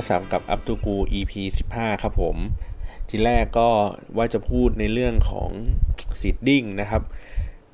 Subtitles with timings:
[0.00, 1.32] มินาซัมกับอัปตูกู EP
[1.70, 2.36] 15 ครับผม
[3.08, 3.68] ทีแรกก็
[4.16, 5.50] ว่าจะพูดในเรื่องของ
[6.20, 7.02] seeding นะครับ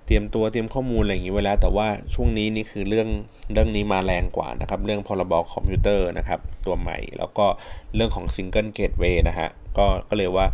[0.07, 3.09] เตรียมตัวเตรียมข้อมูลอะไรอย่างนี้ไว้แล้ว แต่ว่าช่วงนี้นี่คือเรื่อง
[3.53, 7.47] เรื่องนี้มาแรงกว่านะครับ เรื่องพรบคอมพิวเตอร์นะครับ ตัวใหม่ แล้วก็
[7.95, 9.49] เรื่องของ single gateway นะฮะ
[9.79, 10.47] ก็ก็เลยว่า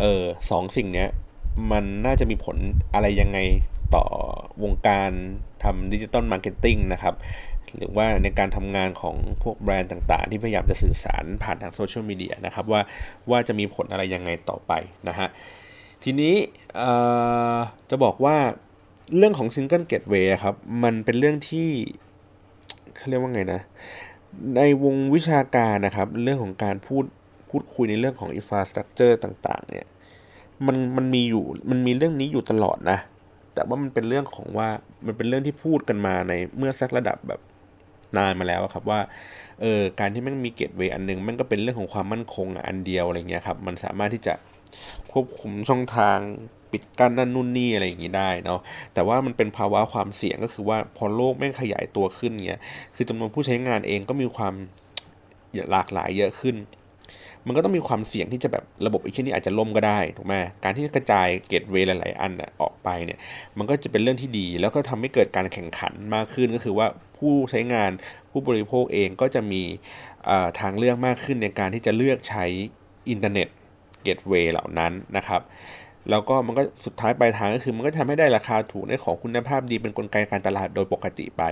[0.00, 1.08] เออสองสิ่งเนี้ย
[1.70, 2.56] มันน่าจะมีผล
[2.94, 3.38] อะไรยังไง
[3.94, 4.04] ต่อ
[4.62, 5.10] วงการ
[5.64, 7.14] ทำ digital marketing นะครับ
[7.76, 12.80] หรือว่าในการทำงานของพวกแบรนด์ต่างๆ ที่พยายามจะสื่อสารผ่านทางโซเชียลมีเดียนะครับว่า
[13.30, 14.72] ว่าจะมีผลอะไรยังไงต่อไป
[15.08, 15.28] นะฮะ
[16.02, 16.34] ทีนี้
[17.90, 18.36] จะบอกว่า
[19.16, 20.54] เรื่องของ Single Gateway ครับ
[20.84, 21.68] มันเป็นเรื่องที่
[22.96, 23.60] เขาเรียกว่าไงนะ
[24.56, 27.04] ในวงวิชาการนะครับ เรื่องของการพูด
[27.50, 29.86] พูดคุยในเรื่องของ infrastructure ต่าง ๆ เนี่ย
[30.66, 32.98] มันมันมีอยู่มันมีเรื่องนี้อยู่ตลอดนะ
[33.54, 34.68] แต่ว่ามันเป็นเรื่องของว่า
[35.06, 37.40] มันเป็นเรื่องที่พูดกันมาในเมื่อสักระดับแบบ
[38.18, 39.00] นานมาแล้วครับว่า
[39.60, 44.34] เออการที่มันมีเกตเวย์อันนึงมันก็เป็นเรื่องของความมั่นคงอันเดียวอะไรเงี้ยครับมันสามารถที่จะ
[45.12, 46.18] ควบคุมช่องทาง
[46.72, 48.60] ปิดกั้นนั่นนู่นนี่อะไรอย่างนี้ได้เนาะ
[48.94, 52.60] แต่ว่ามันเป็นภาวะความเสี่ยงก็คือว่าพอโลกแม่งขยายตัวขึ้นเงี้ย
[52.94, 54.54] คือจำนวนผู้ใช้งานเองก็มีความ
[55.70, 56.56] หลากหลายเยอะขึ้น
[57.46, 63.18] มันก็ต้องมีความเสี่ยงที่จะแบบระบบอีกที่นี้อาจจะล่มก็ได้ถูกไหมการที่กระจาย gateway หลายๆอันออกไปเนี่ย
[63.58, 66.86] มันก็จะเป็นเรื่องที่ดี แล้วก็ทำให้เกิดการแข่งขันมากขึ้นก็คือว่า
[67.20, 67.90] ผู้ใช้งาน
[68.30, 69.62] ผู้บริโภคเองก็จะมี
[70.60, 72.44] ทางเลือกมากขึ้นในการที่จะเลือกใช้
[73.10, 73.48] internet
[74.02, 75.40] gateway เหล่านั้นนะครับ
[76.10, 81.42] แล้วก็มันก็สุดท้ายปลายทางก็คือมันก็ทำให้ได้ราคาถูกได้ของคุณภาพดีเป็นกลไกการตลาดโดยปกติไป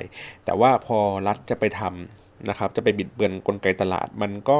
[0.44, 4.59] แต่ว่าพอรัฐจะไปทำนะครับจะไปบิดเบือนกลไกตลาดมันก็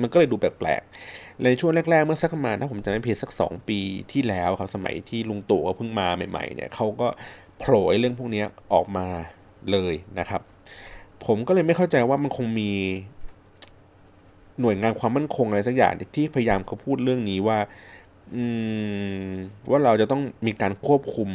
[0.00, 3.80] มันก็เลยดูแปลกๆในช่วงแรก ๆ เมื่อสักประมาณถ้าผมจำไม่ผิดสัก 2 ปี
[4.12, 7.08] ที่แล้วครับสมัยที่ลุงตู่เพิ่งมาใหม่ๆเนี่ยเขาก็
[7.58, 8.44] โผล่เรื่องพวกนี้
[8.74, 9.06] ออกมา
[9.72, 10.40] เลยนะครับ
[11.26, 12.70] ผมก็เลยไม่เข้าใจว่ามันคงมี
[14.60, 17.58] หน่วยงานความมั่นคงอะไรสักอย่างที่พยายามเขาพูดเรื่องนี้ว่า
[19.70, 21.30] ว่าเราจะต้องมีการควบคุม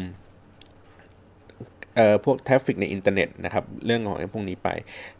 [1.95, 4.69] เอ่อพวก traffic ในอินเทอร์เน็ตนะครับ เรื่องของไอ้พวกนี้ไป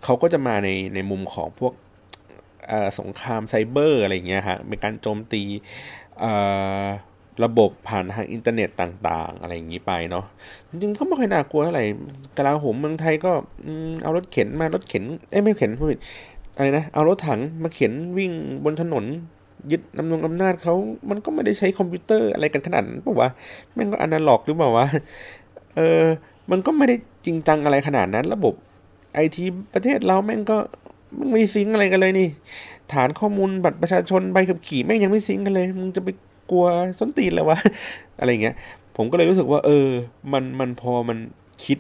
[0.04, 1.74] เขาก็จะมาในในมุมของพวก
[3.00, 5.44] สงครามไซเบอร์อะไรเงี้ยฮะเป็นการโจมตี
[7.44, 10.26] ระบบผ่านทางอินเทอร์เน็ตต่าง ๆ อะไรอย่างนี้ไปเนาะ
[10.70, 11.86] จริงๆก็ไม่ค่อยน่ากลัวเท่าไหร่
[12.38, 13.32] กลาโหมเมืองไทยก็
[14.04, 15.88] เอารถเข็นมารถเข็นเอ้ไม่เข็นพูด
[16.56, 18.32] อะไรนะเอารถถังมาเข็นวิ่ง
[18.64, 19.06] บนถนน
[19.72, 20.74] ยึดอำนงอำนาจเขา
[21.10, 23.30] มันก็ไม่ได้ใช้คอมพิวเตอร์อะไรกันขนาดนั้นป่าวะ
[23.74, 24.86] แม่งก็อนาล็อกหรือเปล่าวะ
[25.76, 26.04] เออ
[26.52, 28.54] มันก็ไม่ได้จริงจังอะไรขนาดนั้น ระบบ
[29.14, 30.58] ไอทีประเทศเราแม่งก็
[31.18, 32.30] มันไม่ sync อะไรกันเลยนี่
[32.94, 36.10] ฐานข้อมูลบัตรประชาชนใบขับขี่แม่งยังไม่ sync กันเลย มึงจะไป
[36.52, 36.66] กลัว
[37.00, 37.58] ส้นตีนเลยวะ
[38.20, 38.56] อะไรเงี้ย
[38.98, 39.88] ผมก็เลยรู้สึกว่า เออ
[40.34, 41.18] มันมันพอมัน
[41.66, 41.80] คิด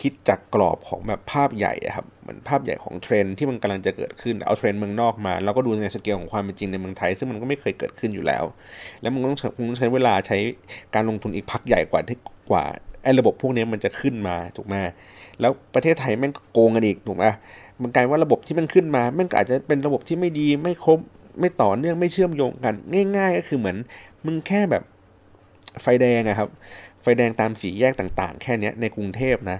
[0.00, 8.44] คิดจากกรอบของแบบภาพใหญ่ครับมันภาพใหญ่ของเทรนที่มันกำลังจะเกิดขึ้นเอาเทรนเมืองนอกมา แล้วก็ดูในสเกลของความเป็นจริงในเมืองไทย ซึ่งมันก็ไม่เคยเกิดขึ้นอยู่แล้ว
[9.00, 10.38] แล้วมันต้องคงต้องใช้เวลาใช้
[10.94, 12.18] การลงทุนอีกพักใหญ่กว่าที่
[12.50, 12.64] กว่า
[13.02, 14.74] ไอ้ระบบพวกนี้มันจะขึ้นมาถูกไหม
[15.40, 17.26] แล้วประเทศไทยแม่งโกงกันอีกถูกไหม
[17.82, 20.98] มันกลายว่าระบบที่มันขึ้นมาแม่งอาจจะเป็นระบบที่ไม่ดีไม่ครบ
[21.40, 22.74] ไม่ต่อเนื่องไม่เชื่อมโยงกัน
[23.16, 23.76] ง่าย ๆ ก็คือเหมือน
[24.26, 24.82] มึงแค่แบบ
[25.82, 26.48] ไฟแดงอะครับ
[27.02, 29.58] ไฟแดงตามสีแยกต่างๆ แค่นี้ในกรุงเทพนะ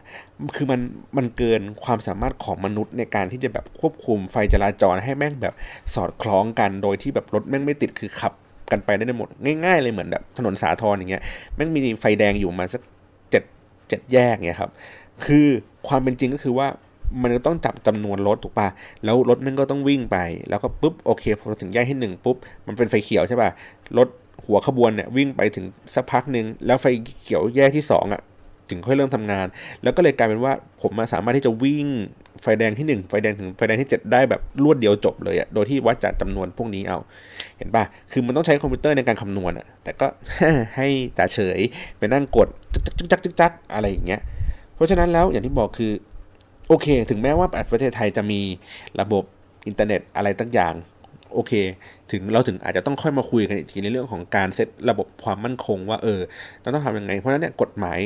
[0.56, 0.80] คือมัน
[1.16, 5.54] มันเกินความสามารถของมนุษย์ในการที่จะแบบควบคุมไฟจราจรให้แม่งแบบ
[5.94, 8.32] สอดคล้องกัน โดยที่แบบรถแม่งไม่ติดคือขับ
[8.70, 9.28] กันไปได้หมด
[9.64, 11.22] ง่าย ๆ เลยเหมือนแบบถนนสาทรอย่างเงี้ย
[11.56, 12.82] แม่งมีไฟแดงอยู่มาสัก
[13.30, 13.42] เจ็ด
[13.88, 14.70] เจ็ดแยกเนี่ยครับ
[15.26, 15.46] คือ
[15.88, 16.68] ความเป็นจริงก็คือว่า
[17.22, 18.68] มันก็ต้องจับจำนวนรถถูกปะ
[19.04, 20.16] แล้วรถมันก็ต้องวิ่งไป
[20.50, 22.36] แล้วก็ปุ๊บโอเคพอถึงแยกที่หนึ่งปุ๊บ
[22.66, 23.50] มันเป็นไฟเขียวใช่ปะ
[23.98, 24.08] รถ
[24.46, 25.64] หัวขบวนเนี่ยวิ่งไปถึง
[25.94, 26.86] สักพักหนึ่งแล้วไฟ
[27.22, 28.22] เขียวแยกที่2อะ
[28.70, 29.46] ถึงค่อยเริ่มทำงาน
[29.82, 31.86] แล้วก็เลยกลายเป็นว่าผมมาสามารถที่จะวิ่ง
[32.42, 36.98] ไฟแดงที่ 1 ไฟแดงถึงไฟแดงที่ 7 ได้แบบรวดเดียวจบเลยอะโดยที่วัดจากจำนวนพวกนี้เอา
[37.58, 40.06] เห็นปะคือมันต้องใช้คอมพิวเตอร์ในการคำนวณอะแต่ก็
[40.76, 40.88] ให้
[41.18, 41.60] ตาเฉย
[41.98, 44.20] ไปนั่งกดจักจักจักจักจักอะไรอย่างเงี้ย
[44.74, 45.92] เพราะฉะนั้นแล้วอย่างที่บอกคือ
[46.72, 48.40] โอเค ถึงแม้ว่าประเทศไทยจะมี
[49.00, 49.24] ระบบ
[49.66, 50.74] อินเทอร์เน็ตอะไรตั้งอย่าง
[51.34, 51.52] โอเค
[52.10, 56.20] ถึงเราถึงอาจจะต้องค่อยมาคุยกันอีกทีในเรื่องของการเซตระบบความมั่นคงว่าเออ
[56.62, 58.00] ต้องต้องทำยังไง เพราะนั้นเนี่ยกฎหมาย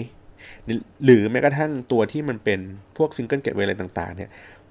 [1.04, 2.60] หรือแม้กระทั่งตัวที่มันเป็น
[2.96, 4.30] พวก single gateway อะไรต่างๆ เนี่ย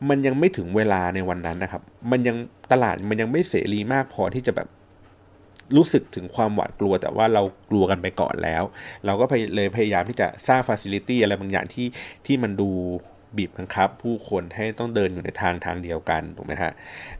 [0.09, 1.81] มันยังไม่ถึงเวลาในวันนั้นนะครับ
[2.11, 2.37] มันยัง
[2.71, 4.67] ตลาดมันยังไม่เสรีมากพอที่จะแบบ
[5.75, 8.63] รู้สึกถึงความหวาดกลัวแต่ว่าเรากลัวกันไปก่อนแล้ว
[9.05, 9.25] เราก็
[9.55, 11.87] เลยพยายามที่จะสร้าง facility อะไรบางอย่างที่
[12.25, 12.69] ที่มันดู
[13.37, 16.71] บีบบังคับ ผู้คนให้ต้องเดินอยู่ในทางทางเดียวกันถูกไหมฮะ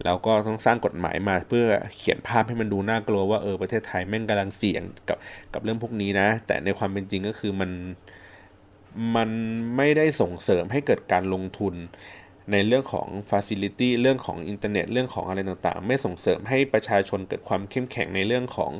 [0.06, 1.66] แล้วก็ต้องสร้างกฎหมายมาเพื่อ
[1.98, 5.18] เขียนภาพให้มันดูน่ากลัวว่าเออประเทศไทยแม่งกำลังเสี่ยงกับ
[5.54, 7.72] กับเรื่องพวกนี้นะ แต่ในความเป็นจริงก็คือมัน
[9.16, 9.30] มัน
[9.78, 11.76] ไม่ได้ส่งเสริมให้เกิดการลงทุน
[12.52, 18.72] ในเรื่องของ Facility เรื่องของอินเทอร์เน็ต เรื่องของอะไรต่างๆ ไม่ส่งเสริมให้ประชาชนเกิดความเข้มแข็งในเรื่องของ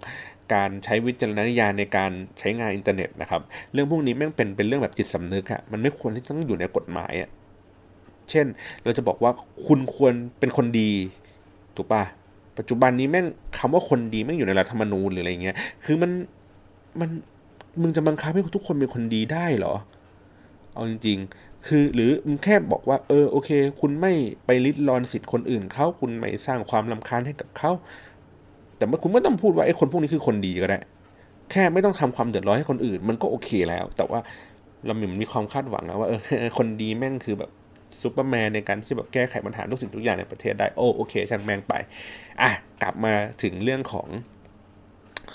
[0.54, 3.42] การใช้วิจารณญาณในการใช้งานอินเทอร์เน็ตนะครับ
[3.74, 7.30] เรื่องพวกนี้แม่งเป็นเป็นเรื่องแบบจิตสำนึกอะมันไม่ควรที่ต้องอยู่ในกฎหมายอะ
[8.30, 8.46] เช่น
[8.84, 9.32] เราจะบอกว่า
[9.66, 10.92] คุณควรเป็นคนดี
[11.76, 12.04] ถูกปะ
[12.58, 13.26] ปัจจุบันนี้แม่ง
[13.58, 16.12] คำว่าคนดีแม่งอยู่ในรัฐธรรมนูญหรืออะไรเงี้ย คือมัน
[17.00, 17.10] มัน
[17.82, 19.74] มึงจะบังคับให้ทุกคนเป็นคนดีได้เหรอ
[20.74, 23.50] เอาจริง ๆ คือหรือมึงแค่บอกว่า เออโอเค
[23.82, 24.14] คุณไม่
[24.46, 27.72] ไปริดรอนสิทธิ์คนอื่นเขาคุณไม่สร้างความลำคาญให้กับเขา
[28.78, 30.80] แต่เมื่อคุณไม่ต้องพูดว่าไอ้คนพวกนี้คือคนดีก็ได้
[31.52, 34.20] แค่ไม่ต้องทำความเดือดร้อนให้คนอื่น มันก็โอเคแล้ว แต่ว่า
[34.86, 36.20] เรามีมีความคาดหวังนะว่าเออ
[36.58, 37.52] คนดีแม่งคือแบบ
[38.02, 41.74] ซูเปอร์แมนในการที่แบบแก้ไขปัญหาทุกสิ่งทุกอย่างในประเทศได้โอ้โอเคช่างแม่งไป
[42.42, 42.52] อะ
[42.82, 43.14] กลับมา
[43.44, 44.08] ถึงเรื่องของ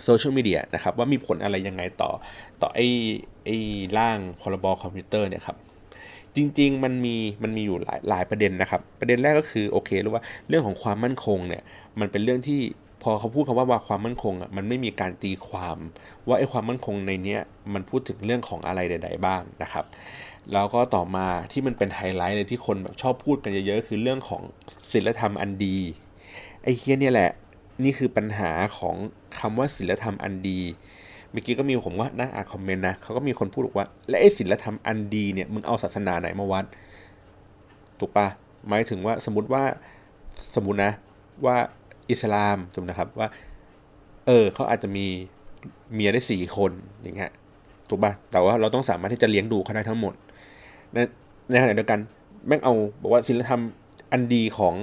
[0.05, 2.11] โซเชียลมีเดียนะครับ ว่ามีผลอะไรยังไงต่อ
[2.63, 2.89] ต่อไอ้
[3.45, 3.57] ไอ้
[3.99, 5.57] ร่างพรบคอมพิวเตอร์เนี่ยครับ
[6.37, 11.63] จริง ๆ มันมีมันมีอยู่หลายหลายประเด็นนะครับ ประเด็นแรกก็คือโอเครู้ว่าเรื่องของความมั่นคงเนี่ย
[12.01, 12.61] มันเป็นเรื่องที่
[13.03, 15.77] พอเขาพูดคำว่าว่าความมั่นคงอะมันไม่มีการตีความ
[16.27, 17.41] ว่าไอ้ความมั่นคงในเนี้ย
[17.75, 19.85] มันพูดถึงเรื่องของอะไรใด ๆ บ้างนะครับ
[20.53, 24.43] แล้วก็ต่อมาที่มันเป็นไฮไลท์เลยที่คนแบบชอบพูดกันเยอะๆคือเรื่องของ
[24.93, 25.77] ศีลธรรมอันดี
[26.63, 27.31] ไอ้เฮียเนี่ยแหละ
[27.85, 28.95] นี่คือปัญหาของ
[29.39, 30.61] คำว่าศีลธรรมอันดี
[31.31, 36.65] เมื่อกี้ก็มีผมว่านั่งอ่านคอมเมนต์นะเขาก็มีคนพูดบอกว่า และไอ้ศีลธรรมอันดีเนี่ยมึงเอาศาสนาไหนมาวัด
[37.99, 38.27] ถูกปะ
[38.69, 39.63] หมายถึงว่าสมมติว่า
[40.57, 40.93] สมมตินะ
[41.45, 41.57] ว่า
[42.11, 43.29] อิสลามสมมตินะครับว่า
[44.27, 45.07] เออเขาอาจจะมี
[45.95, 46.73] เมียได้สี่คน
[47.03, 47.31] อย่างเงี้ย
[47.89, 50.15] ถูกป่ะแต่ว่าเราต้องสามารถที่จะเลี้ยงดูเขาได้ทั้งหมด
[50.93, 50.99] ใน
[51.51, 52.01] ในขณะเดียวกัน
[52.47, 53.63] แม่งเอาบอกว่าศีลธรรม
[54.13, 54.75] อันดีของ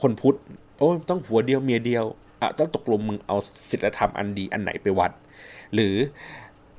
[0.00, 0.36] คนพุทธ
[0.76, 2.04] โอ้ต้องหัวเดียวเมียเดียว
[2.40, 3.36] อะต้องตกลงมึงเอา
[3.70, 5.10] ศีลธรรมอันดีอันไหนไปวัด
[5.74, 5.94] หรือ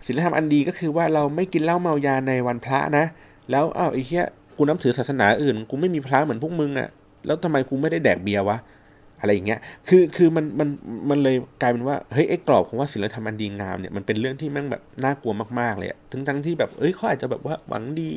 [0.05, 3.05] ศีลธรรมอันดีก็คือว่าเราไม่กินเหล้าเมายาในวันพระนะ
[3.51, 4.25] แล้วอ้าวไอ้เหี้ย
[4.57, 6.89] กูนับถือศาสนาอื่น กูไม่มีพระเหมือนพวกมึงอะ่ะ
[7.25, 8.57] แล้วทำไมกูไม่ได้แดกเบียร์วะ
[9.19, 10.69] อะไรอย่างเงี้ย คือคือมันมัน
[11.09, 18.11] มันเลยกลายเป็นว่าเฮ้ยไอ้กรอบของว่าศิลธรรมอันดีงามเนี่ยมันเป็นเรื่องที่แม่งแบบน่ากลัวมากๆเลยทั้งทั้งที่แบบเอ้ยเขาอาจจะแบบว่าหวังดี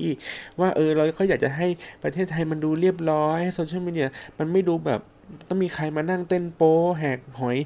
[0.60, 1.66] ว่าเออเราเขาอยากจะให้
[2.02, 4.08] ประเทศไทยมันดูเรียบร้อยโซเชียลมีเดีย
[4.38, 5.00] มันไม่ดูแบบ
[5.48, 7.58] ต้องมีใครมานั่งเต้นโป๊แหกหอย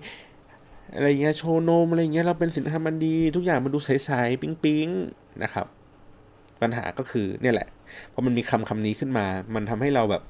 [0.94, 5.66] อะไรเงี้ยโชว์นมอะไรเงี้ยเราเป็นศิลธรรมอันดี ทุกอย่างมันดูใสๆปิ๊งๆนะครับ
[6.62, 7.68] ปัญหาก็คือเนี่ยแหละ
[8.12, 10.22] พอมันมีคำคำนี้ขึ้นมา มันทำให้เราแบบ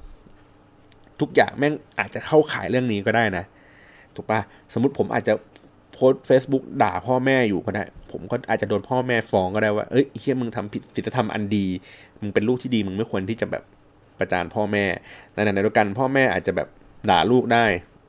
[1.21, 3.43] ทุกอย่างแม่งอาจจะเข้าขายเรื่องนี้ก็ได้นะ
[4.15, 4.39] ถูกปะ
[4.73, 5.33] สมมติผมอาจจะ
[5.93, 11.65] โพสเฟซบุ๊กด่าพ่อแม่อยู่ก็ได้ ผมก็อาจจะโดนพ่อแม่ฟ้องก็ได้ว่า เอ้ยเฮียมึงทำผิดศีลธรรมอันดี
[12.19, 13.63] มึงเป็นลูกที่ดีมึงไม่ควรที่จะแบบ
[14.19, 14.85] ประจานพ่อแม่
[15.33, 16.67] ในขณะเดียวกันพ่อแม่อาจจะแบบ
[17.09, 17.65] ด่าลูกได้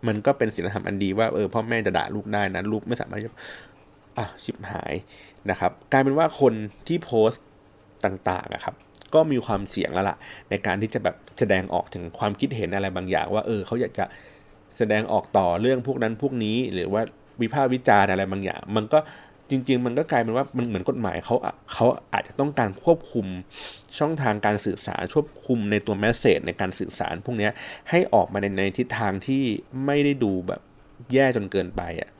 [0.06, 3.32] มันก็เป็นศีลธรรมอันดีว่าเออพ่อแม่จะด่าลูกได้นะลูกไม่สามารถจะ
[4.18, 4.94] อะชิบหาย
[5.50, 6.54] นะครับกลายเป็นว่าคน
[6.86, 7.42] ที่โพสต์
[8.04, 8.74] ต่างๆอะครับ
[9.14, 10.16] ก็มีความเสี่ยงแล้วล่ะ
[10.50, 14.04] ในการที่จะแบบแสดงออกถึงความคิดเห็นอะไรบางอย่าง ว่าเออเขาอยากจะ
[14.76, 17.02] แสดงออกต่อเรื่องพวกนั้นพวกนี้ หรือว่า
[17.42, 18.98] วิพากษ์วิจารณ์อะไรบางอย่าง มันก็
[19.50, 21.36] จริง ๆ มันก็กลายเป็นว่ามันเหมือนกฎหมายเขา
[21.72, 23.26] เขาอาจจะต้องการควบคุม
[23.98, 27.48] ช่องทางการสื่อสารควบคุมในตัวแมสเซจในการสื่อสารพวกนี้
[27.90, 29.42] ให้ออกมาในในทิศทางที่
[29.86, 30.60] ไม่ได้ดูแบบ
[31.12, 32.10] แย่จนเกินไปอะ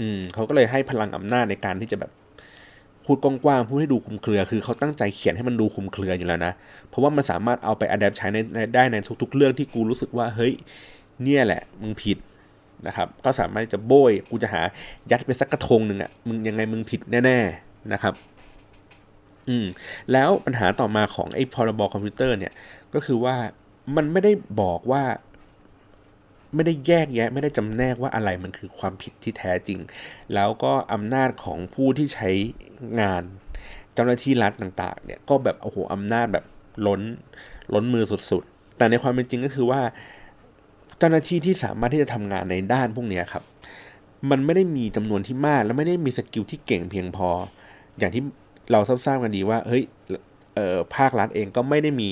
[0.00, 2.10] อืมเขาก็เลยให้พลังอำนาจในการที่จะแบบ
[3.04, 6.52] พูดกว้างๆพูดให้ดูคุมเครือ คือเขาตั้งใจเขียนให้มันดูคุมเครืออยู่แล้วนะ
[6.88, 8.38] เพราะว่ามันสามารถเอาไปอัดแอปใช้ใน
[8.74, 10.52] ได้ในทุก ๆ เรื่องที่กูรู้สึกว่าเฮ้ย
[11.22, 12.18] เนี่ยแหละมึงผิด
[12.86, 14.62] นะครับ ก็สามารถจะโบยกูจะหา
[15.10, 18.14] ยัดไปสักกระทงหนึ่งอะ่ะมึงยังไงมึงผิดแน่ ๆนะครับ
[19.48, 19.66] อืม
[20.12, 22.52] แล้วปัญหาต่อมาของไอ้พรบคอมพิวเตอร์เนี่ย
[22.94, 23.36] ก็คือว่า
[23.96, 25.02] มันไม่ได้บอกว่า
[26.54, 29.80] ไม่ได้แยกแยะ ไม่ได้จำแนกว่าอะไรมันคือความผิดที่แท้จริง
[30.34, 32.30] แล้วก็อำนาจของผู้ที่ใช้
[33.00, 33.22] งาน
[33.94, 36.44] เจ้าหน้าที่รัฐต่างๆเนี่ยก็แบบโอ้โหอำนาจแบบ
[36.86, 37.00] ล้น
[37.74, 39.80] ล้นมือสุดๆ แต่ในความเป็นจริงก็คือว่า
[40.98, 43.44] เจ้าหน้าที่ที่สามารถที่จะทำงานในด้านพวกนี้ครับ
[44.30, 47.28] มันไม่ได้มีจำนวนที่มาก และไม่ได้มีสกิลที่เก่งเพียงพอ
[47.98, 48.22] อย่างที่
[48.72, 49.84] เราทราบกันดีว่าเฮ้ย
[50.96, 52.10] ภาครัฐเองก็ไม่ได้มี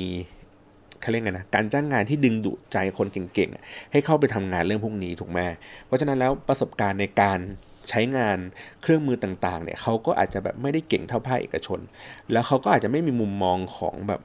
[1.00, 5.38] เขาเรียกไงนะการจ้างงานที่ดึงดูดใจคนเก่งๆ ให้เข้าไปทำงานเรื่องพวกนี้ถูกไหม
[5.86, 7.38] เพราะฉะนั้นแล้วประสบการณ์ในการ
[7.88, 8.38] ใช้งาน
[8.82, 11.80] เครื่องมือต่างๆเนี่ยเขาก็อาจจะแบบไม่ได้เก่งเท่าภาคเอกชน
[12.32, 14.20] แล้วเขาก็อาจจะไม่มีมุมมองของแบบ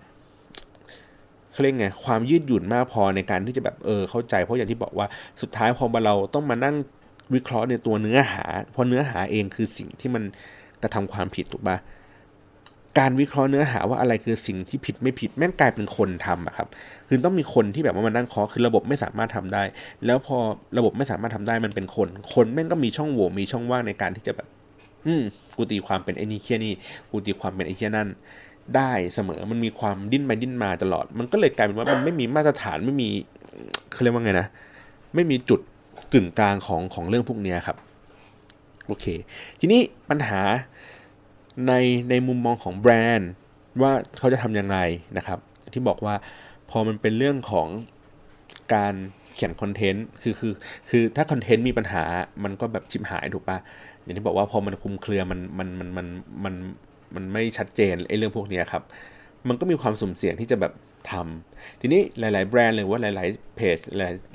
[1.51, 5.07] เขาเรียกไงความยืดหยุ่นมากพอในการที่จะแบบเออเข้าใจเพราะอย่างที่บอกว่า
[5.41, 6.75] สุดท้ายพอเราต้องมานั่ง
[7.33, 10.23] วิเคราะห์ในตัวเนื้อหาเพราะเนื้อหาเองคือสิ่งที่มัน
[10.81, 11.77] กระทำความผิดถูกปะ
[12.99, 16.67] การวิเคราะห์เนื้อหาว่าอะไรคือสิ่งที่ผิดไม่ผิดแม่งกลายเป็นคนทำอะครับ
[17.07, 19.63] คือต้องมีคนที่แบบว่ามานั่งเคาะคือระบบไม่สามารถทำได้
[20.05, 20.37] แล้วพอ
[20.77, 24.47] ระบบไม่สามารถทำได้มันเป็นคน คนแม่งก็มีช่องโหว่มีช่องว่างในการที่จะแบบ
[25.05, 25.21] อืม
[25.57, 26.73] กูตีความเป็นไอ้นี่เคียนี่
[27.11, 28.09] กูตีความเป็นไอ้เคียนั่น
[28.75, 33.09] ได้เสมอมันมีความดิ้นไปดิ้นมาตลอด มันก็เลยกลายเป็นว่ามันไม่มีมาตรฐานไม่มี
[33.91, 34.47] เขาเรียกว่าไงนะ
[35.15, 35.59] ไม่มีจุด
[36.13, 37.77] กึ่งกลางของของเรื่องพวกนี้ครับ
[38.87, 39.05] โอเค
[39.59, 40.39] ทีนี้ปัญหา
[41.67, 41.73] ใน
[42.09, 43.29] ในมุมมองของแบรนด์
[43.81, 44.77] ว่าเขาจะทำยังไง
[45.17, 45.39] นะครับ
[45.73, 46.15] ที่บอกว่า
[46.69, 47.67] พอมันเป็นเรื่องของ
[48.73, 48.93] การ
[49.33, 50.53] เขียนคอนเทนต์คือคือ
[50.89, 52.03] คือถ้าคอนเทนต์มีปัญหา
[52.43, 53.57] มันก็แบบชิบหายถูกปะ
[54.01, 56.07] อย่างที่บอกว่าพอมันคุมเครือมันมันมันมัน
[56.43, 56.53] มัน
[57.15, 58.83] มันไม่ชัดเจนไอ้เรื่องพวกนี้ครับ
[59.47, 60.73] มันก็มีความสุ่มเสี่ยงที่จะแบบ
[61.11, 63.77] ทำทีนี้หลาย ๆ แบรนด์หรือว่าหลาย ๆ เพจ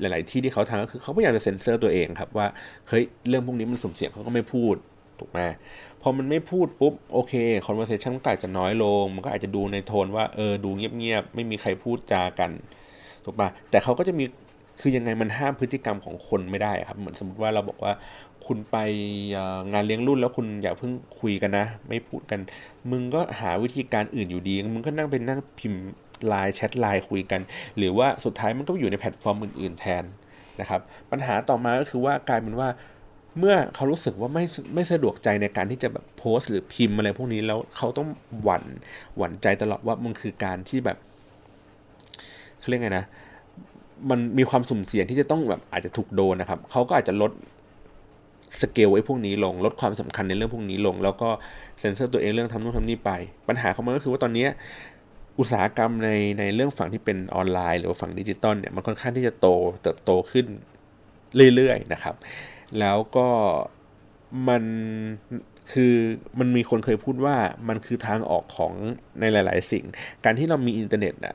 [0.00, 2.46] หลาย ๆ ที่ที่เขาทำก็คือเขาพยายามจะเซ็นเซอร์ตัวเองครับว่า
[2.88, 4.76] เฮ้ยเรื่องพวกนี้มันสุ่มเสี่ยงเขาก็ไม่พูด
[5.20, 5.38] ถูกไหม
[6.02, 7.32] พอมันไม่พูดปุ๊บโอเค
[7.66, 12.50] conversation ก็อาจจะน้อยลง มันก็อาจจะดูในโทนว่าเออดูเงียบๆไม่มีใครพูดจากัน
[13.24, 14.24] ถูกปะแต่เขาก็จะมี
[14.80, 17.92] คือยังไงมันห้ามพฤติกรรมของคนไม่ได้ครับเหมือนสมมติว่าเราบอกว่า
[18.46, 18.76] คุณไป
[19.72, 22.40] งานเลี้ยงรุ่นแล้วคุณอย่าเพิ่งคุยกันนะ ไม่พูดกัน
[22.90, 25.82] มึงก็หาวิธีการอื่นอยู่ดี มึงก็นั่งเป็นนั่งพิมพ์
[26.26, 27.40] ไลน์แชทไลน์คุยกัน
[27.76, 30.04] หรือว่าสุดท้ายมันก็อยู่ในแพลตฟอร์มอื่น ๆ แทน
[30.60, 32.68] นะครับ ปัญหาต่อมาก็คือว่ากลายเป็นว่า
[33.38, 34.44] เมื่อเขารู้สึกว่าไม่
[34.74, 38.08] ไม่สะดวกใจในการที่จะแบบโพสต์หรือพิมพ์อะไรพวกนี้แล้วเขาต้อง
[38.42, 38.64] หวั่น
[39.16, 40.98] หวั่นใจตลอดว่ามันคือการที่แบบ
[42.58, 43.04] เขาเรียกไงนะ
[44.10, 47.32] มันมีความสุ่มเสี่ยงที่จะต้องแบบอาจจะถูกโดนนะครับเขาก็อาจจะลด
[48.60, 51.28] สเกลไอ้พวกนี้ลง ลดความสำคัญในเรื่องพวกนี้ลง แล้วก็
[51.80, 53.10] เซ็นเซอร์ตัวเองเรื่องทำนู่นทำนี่ไป
[53.48, 54.46] ปัญหาของมันก็คือว่าตอนนี้
[55.38, 59.48] อุตสาหกรรมในในเรื่องฝั่งที่เป็นออนไลน์ หรือฝั่งดิจิตอลเนี่ยมันค่อนข้างที่จะโต
[59.82, 60.46] เติบโตขึ้น
[61.54, 62.14] เรื่อยๆนะครับ
[62.80, 63.28] แล้วก็
[64.48, 64.62] มัน
[65.72, 65.94] คือ
[66.38, 67.36] มันมีคนเคยพูดว่า
[67.68, 68.72] มันคือทางออกของ
[69.20, 69.84] ในหลาย ๆ สิ่ง
[70.24, 71.34] การที่เรามีอินเทอร์เน็ตอะ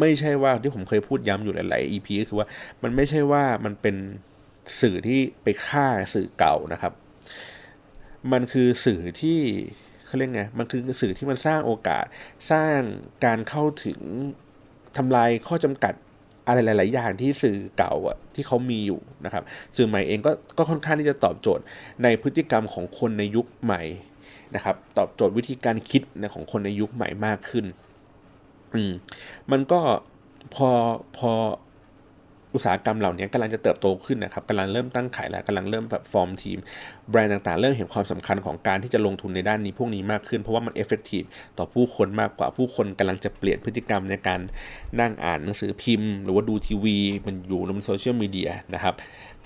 [0.00, 2.46] ไม่ใช่ว่าที่ผมเคยพูดย้ำอยู่หลาย ๆ EP ก็คือว่า
[2.82, 3.96] มันไม่ใช่ว่ามันเป็น
[4.80, 6.92] สื่อที่ไปฆ่าสื่อเก่านะครับ
[8.32, 9.38] มันคือสื่อที่
[10.06, 12.04] เขาเรียกไง มันคือสื่อที่มันสร้างโอกาส
[12.50, 12.78] สร้าง
[13.24, 14.00] การเข้าถึง
[14.96, 15.94] ทำลายข้อจำกัด
[16.46, 19.42] อะไรหลาย ๆ อย่างที่สื่อเก่าอะที่เขามีอยู่นะครับ
[19.76, 21.64] สื่อใหม่เองก็ก็ค่อนข้างที่จะตอบโจทย์
[22.02, 23.82] ในพฤติกรรมของคนในยุคใหม่
[24.54, 27.64] นะครับ ตอบโจทย์วิธีการคิดนะของคนในยุคใหม่มากขึ้น
[28.74, 28.92] อืม
[29.50, 29.80] มันก็
[30.54, 30.68] พอ
[31.16, 31.32] พอ
[32.54, 36.58] อุตสาหกรรมเหล่านี้กำลังจะเติบโตขึ้นนะครับกำลังเริ่มตั้งไข่แล้วกำลังเริ่มแบบ form team
[37.10, 41.22] แบรนด์ต่างๆ เริ่มเห็นความสำคัญของการที่จะลงทุนในด้านนี้พวกนี้มากขึ้น เพราะว่ามัน effective
[41.58, 44.40] ต่อผู้คนมากกว่าผู้คนกำลังจะเปลี่ยนพฤติกรรมในการ
[45.00, 46.96] นั่งอ่านหนังสือพิมพ์ หรือว่าดูทีวี
[47.26, 48.94] มันอยู่ในโซเชียลมีเดียนะครับ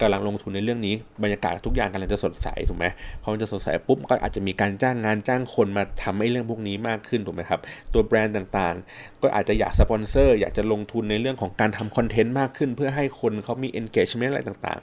[0.00, 2.86] กำลังลงทุนในเรื่องนี้บรรยากาศทุกอย่างกำลังจะสดใสถูกไหม
[3.22, 7.60] พอมันจะสดใสปุ๊บก็อาจจะมีการจ้างงานจ้างคนมาทำให้เรื่องพวกนี้มากขึ้นถูกไหมครับ
[7.92, 14.78] ตัวแบรนด์ต่างๆ ก็อาจจะอยากสปอนเซอร์อยากจะลงทุนในเรื่องของการทำคอนเทนต์มากขึ้น เพื่อให้คนเขามี engagement อะไรต่าง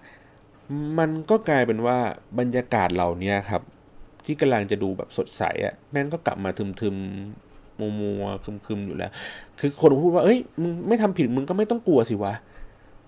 [0.45, 1.98] ๆ มันก็กลายเป็นว่า
[2.39, 3.62] บรรยากาศเหล่านี้ครับ
[4.25, 9.12] ที่กำลังจะดูแบบสดใสอะแม่งก็กลับมาทึมๆมัวมัวคึมๆอยู่แล้ว
[9.60, 12.34] คือคนพูดว่าเอ้ยมึงไม่ทำผิดมึงก็ไม่ต้องกลัวสิวะ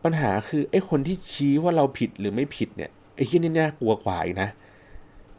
[0.04, 4.50] ปัญหาคือไอ้คนที่ชี้ว่าเราผิดหรือไม่ผิดเนี่ยไอ้ที่นี่น่ากลัวกว่าอีกนะ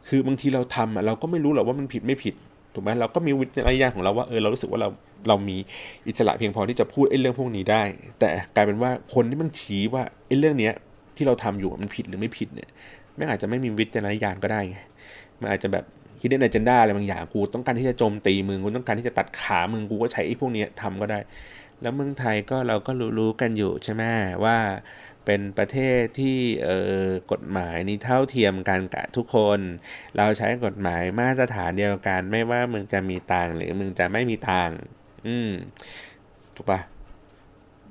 [0.07, 2.35] คือบางทีเราทำอะเราก็ไม่รู้หรอกว่ามันผิดไม่ผิด
[2.73, 4.89] ถูกไหมเราก็มีวิจารณญาณของเราว่าเออเรารู้สึกว่าเรา
[5.27, 5.57] เรามี
[6.07, 7.83] อิสระเพียงพอที่จะพูดไอ้เรื่องพวกนี้ได้
[8.19, 10.73] แต่กลายเป็นว่าคนที่มันชี้ว่าไอ้เรื่องเนี้ย
[11.15, 12.69] ที่เราทำอยู่มันผิดหรือไม่ผิดเนี่ย
[13.15, 14.77] ไม่อาจจะไม่มีวิจารณญาณก็ได้ไง
[15.41, 15.85] มันอาจจะแบบ
[16.19, 21.19] คิดในเจนด้าอะไรบางอย่างกูต้องการที่จะโจมตีมึงกูต้องการที่จะตัดขามึงกูก็ใช้ไอ้พวกนี้ทำก็ได้
[21.81, 24.03] แล้วเมืองไทยก็เราก็รู้ๆกันอยู่ใช่ไหม
[24.43, 24.57] ว่า
[25.25, 26.69] เป็นประเทศที่เอ
[27.05, 29.59] อกฎหมายนี้เท่าเทียมกันกับทุกคน
[30.17, 34.71] เราใช้กฎหมายมาตรฐานเดียวกัน ไม่ว่ามึงจะมีตังหรือมึงจะไม่มีตัง
[35.27, 35.49] อืม
[36.55, 36.79] ถูกปะ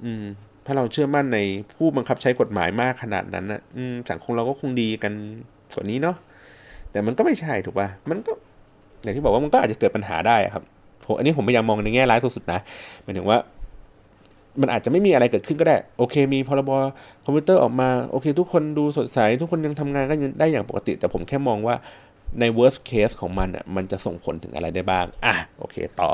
[0.04, 0.24] อืม
[0.64, 1.38] ถ้าเราเชื่อมั่นใน
[1.74, 5.12] ผู้บังคับใช้กฎหมายมากขนาดนั้นนะอืมสังคมเราก็คงดีกัน
[5.74, 6.16] ส่วนนี้เนาะ
[6.90, 8.32] แต่มันก็ไม่ใช่ถูกปะมันก็
[9.02, 10.64] อย่างที่บอกว่ามันก็อาจจะเกิดปัญหาได้ครับ
[11.04, 12.60] ผมอันนี้ผมพยายามมองในแง่ร้ายสุดๆนะ
[13.02, 13.38] หมายถึงว่า
[14.60, 16.70] มันอาจจะไม่มีอะไรเกิดขึ้นก็ได้ โอเค มีพรบ
[17.24, 21.74] คอมพิวเตอร์ออกมาโอเค ทุกคนดูสดใส ทุกคนยังทำงานก็ได้อย่างปกติ แต่ผมแค่มองว่า
[22.40, 26.10] ใน worst case ของมันอะมันจะส่งผลถึงอะไรได้บ้าง อะ โอเค ต่อ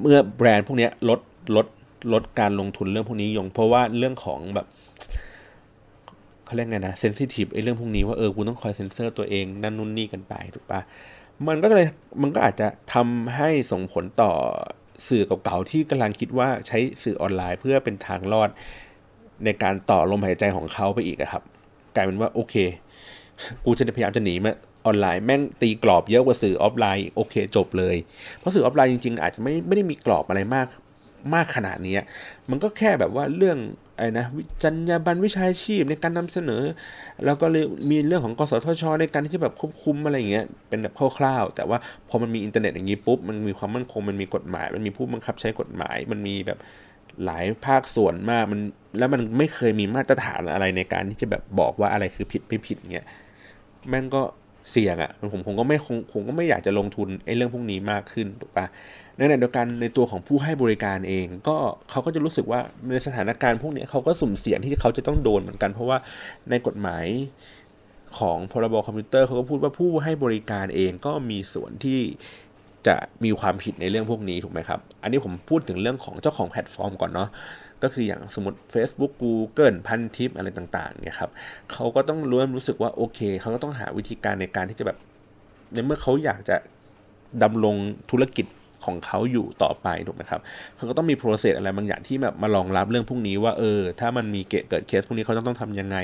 [0.00, 1.20] เมื่อแบรนด์พวกนี้ลด
[1.56, 1.66] ลด
[2.12, 4.66] ลดการลงทุนเรื่องพวกนี้ลง เพราะว่าเรื่องของแบบ
[6.44, 10.80] เขาเรียกไงนะ sensitive ไอ้เรื่องพวกนี้ว่าเออกูต้องคอยเซ็นเซอร์ตัวเองนั่นนู่นนี่กันไปถูกปะ
[11.48, 11.86] มันก็เลย
[12.22, 14.32] มันก็อาจจะทำให้ส่งผลต่อ
[15.08, 18.50] สื่อเก่าๆที่กำลังคิดว่าใช้สื่อออนไลน์ เพื่อเป็นทางรอด
[19.44, 21.42] ในการต่อลมหายใจของเขาไปอีกครับ
[21.94, 22.54] กลายเป็นว่าโอเค
[23.64, 24.52] กูจะพยายามจะหนีมา
[24.86, 27.96] ออนไลน์แม่งตีกรอบเยอะกว่าสื่อออฟไลน์โอเคจบเลย
[28.38, 30.66] เพราะสื่อออฟไลน์จริงๆ อาจจะไม่ไม่ได้มีกรอบอะไรมาก
[31.34, 31.96] มากขนาดนี้
[32.50, 33.58] มันก็แค่แบบว่าเรื่อง
[33.98, 34.26] ไอ้นะ
[34.62, 36.62] จรรยาบรรณวิชาชีพในการนำเสนอ
[37.24, 46.58] แล้วก็เลยมีเรื่องของกสทช ในการที่แบบควบคุมอะไรอย่างเงี้ยเป็นแบบคร่าวๆแต่ว่าพอมันมีอินเทอร์เน็ตอย่างนี้ปุ๊บมันมีความมั่นคงมันมีกฎหมาย มันมีผู้บังคับใช้กฎหมาย มันมีแบบ
[47.24, 48.60] หลายภาคส่วนมากมัน
[48.98, 53.06] แล้วมันไม่เคยมีมาตรฐานอะไรในการที่จะแบบบอกว่าอะไรคือผิดไม่ผิดเงี้ย
[53.88, 54.22] แม่งก็
[54.70, 58.66] เสี่ยงอะ่ะผมผมก็ไม่คงผมก็ไม่อยากจะลงทุนไอ้เรื่องพวกนี้มากขึ้นถูกปะ
[59.14, 61.56] ในขณะเดียวกันในตัวของผู้ให้บริการเอง ก็
[61.90, 65.98] เขาก็จะรู้สึกว่าในสถานการณ์พวกนี้เขาก็สุ่มเสี่ยงที่เขาจะต้องโดนเหมือนกัน เพราะว่า
[66.50, 67.04] ในกฎหมาย
[68.18, 72.00] ของพรบคอมพิวเตอร์เขาก็พูดว่าผู้ให้บริการเองก็มีส่วนที่
[72.86, 77.28] จะมีความผิดในเรื่องพวกนี้ถูกไหมครับ อันนี้ผมพูดถึงเรื่องของเจ้าของแพลตฟอร์มก่อนเนาะ
[77.82, 81.30] ก็คืออย่างสมมติ Facebook Google พันทิปอะไรต่างๆเนี่ยครับ
[81.72, 84.98] เขาก็ต้องรู้รู้สึกว่าโอเคเขาก็ต้องหาวิธีการในการที่จะแบบ
[85.72, 86.56] ในเมื่อเขาอยากจะ
[87.42, 87.76] ดำรง
[88.10, 88.46] ธุรกิจ
[88.88, 90.40] ของเขาอยู่ต่อไปถูกไหมครับ
[90.76, 95.96] เขาก็ต้องมี process อะไรบางอย่างที่แบบมารองรับเรื่องพวกนี้ว่าเออ ถ้ามันมีเกิดเคสพวกนี้เขาต้องต้องทำยังไง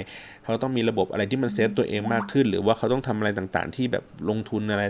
[0.44, 4.82] เขาต้องมีระบบอะไรที่มัน save ตัวเองมากขึ้น หรือว่าเขาต้องทำอะไรต่างๆ ที่แบบลงทุนอะไร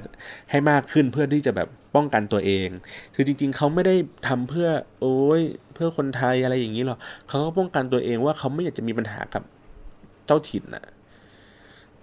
[0.50, 2.68] ให้มากขึ้นเพื่อที่จะแบบป้องกันตัวเอง
[3.14, 3.94] คือจริง ๆ เขาไม่ได้
[4.28, 4.68] ทำเพื่อ
[5.00, 5.42] โอ้ย
[5.74, 6.98] เพื่อคนไทยอะไรอย่างนี้หรอก
[7.28, 9.42] เขาก็ป้องกันตัวเองว่าเขาไม่อยากจะมีปัญหากับ
[10.26, 10.84] เจ้าถิ่นอะ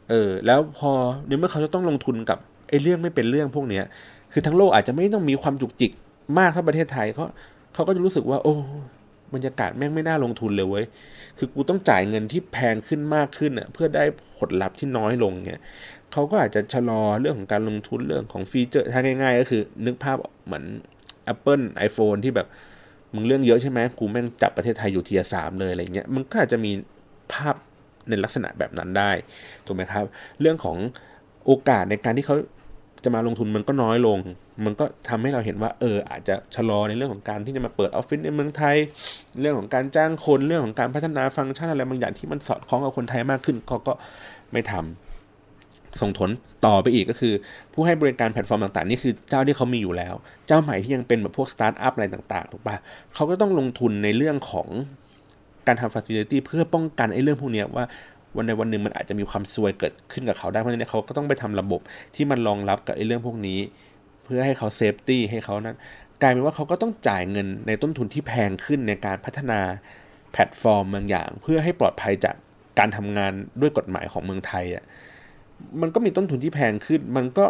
[0.10, 0.92] เออ แล้วพอ
[1.28, 3.84] ในเมื่อเขาจะต้องลงทุนกับไอ้เรื่องไม่เป็นเรื่องพวกเนี้ย
[4.32, 5.92] คือทั้งโลกอาจจะไม่ต้องมีความจุกจิก
[6.38, 7.26] มากเท่าประเทศไทยเขา
[7.74, 8.56] เขาก็จะรู้สึกว่า โอ้
[9.34, 10.86] บรรยากาศแม่งไม่น่าลงทุนเลยเว้ย
[11.38, 14.04] คือกูต้องจ่ายเงินที่แพงขึ้นมากขึ้นอะเพื่อได้
[14.38, 15.62] ผลลัพธ์ที่น้อยลงเนี่ย
[16.12, 20.64] เขาก็อาจจะชะลอเรื่องของการลงทุนเรื่องของฟีเจอร์ถ้าง่าย ๆ ก็คือ นึกภาพเหมือน
[21.34, 22.48] Apple iPhone ที่แบบ
[23.14, 26.72] มึงเรื่องเยอะใช่ไหมกูแม่งจับประเทศไทยอยู่เทียสามเลยอะไรเงี้ยมันก็อาจจะมี
[27.34, 27.56] ภาพ
[28.10, 29.12] ในลักษณะแบบนั้นได้
[29.66, 30.06] ถูกไหมครับ
[30.42, 30.78] เรื่องของ
[31.46, 32.36] โอกาสในการที่เขา
[33.04, 34.20] จะมาลงทุนมันก็น้อยลง
[34.66, 38.76] มันก็ทำให้เราเห็นว่า เออ อาจจะชะลอในเรื่องของการที่จะมาเปิดออฟฟิศในเมืองไทย
[39.42, 43.94] เรื่องของการจ้างคนเรื่องของการพัฒนาฟังก์ชันอะไรบางอย่างที่มันสอดคล้องกับคนไทยมากขึ้นเขาก็
[44.52, 46.30] ไม่ทำส่งผล
[46.66, 47.34] ต่อไปอีกก็คือ
[47.74, 50.14] ผู้ให้บริการแพลตฟอร์มต่างๆนี่คือเจ้าที่เขามีอยู่แล้ว
[50.48, 52.76] เจ้าใหม่ที่ยังเป็นแบบพวกสตาร์ทอัพอะไรต่างๆถูกปะ
[53.14, 54.68] เขาก็ต้องลงทุนในเรื่องของ
[55.68, 57.86] การทำ facility เพื่อป้องกันไอ้เรื่องพวกนี้ว่า
[58.36, 61.82] วันในวันหนึ่งมันอาจจะมีความซวยเกิดขึ้นกับเขาได้เพราะฉะนั้นเขาก็ต้องไปทำระบบ
[62.16, 63.60] ที่มันรองรับกับไอ้เรื่องพวกนี้
[64.24, 65.76] เพื่อให้เขา safety ให้เขานั้น
[66.22, 69.60] กลายเป็นว่าเขาก็ต้องจ่ายเงินในต้นทุนที่แพงขึ้นในการพัฒนา
[70.32, 72.36] แพลตฟอร์มบางอย่าง เพื่อให้ปลอดภัยจาก
[72.80, 74.84] การทำงานด้วยกฎหมายของเมืองไทยอะ
[75.82, 77.46] มันก็มีต้นทุนที่แพงขึ้น มันก็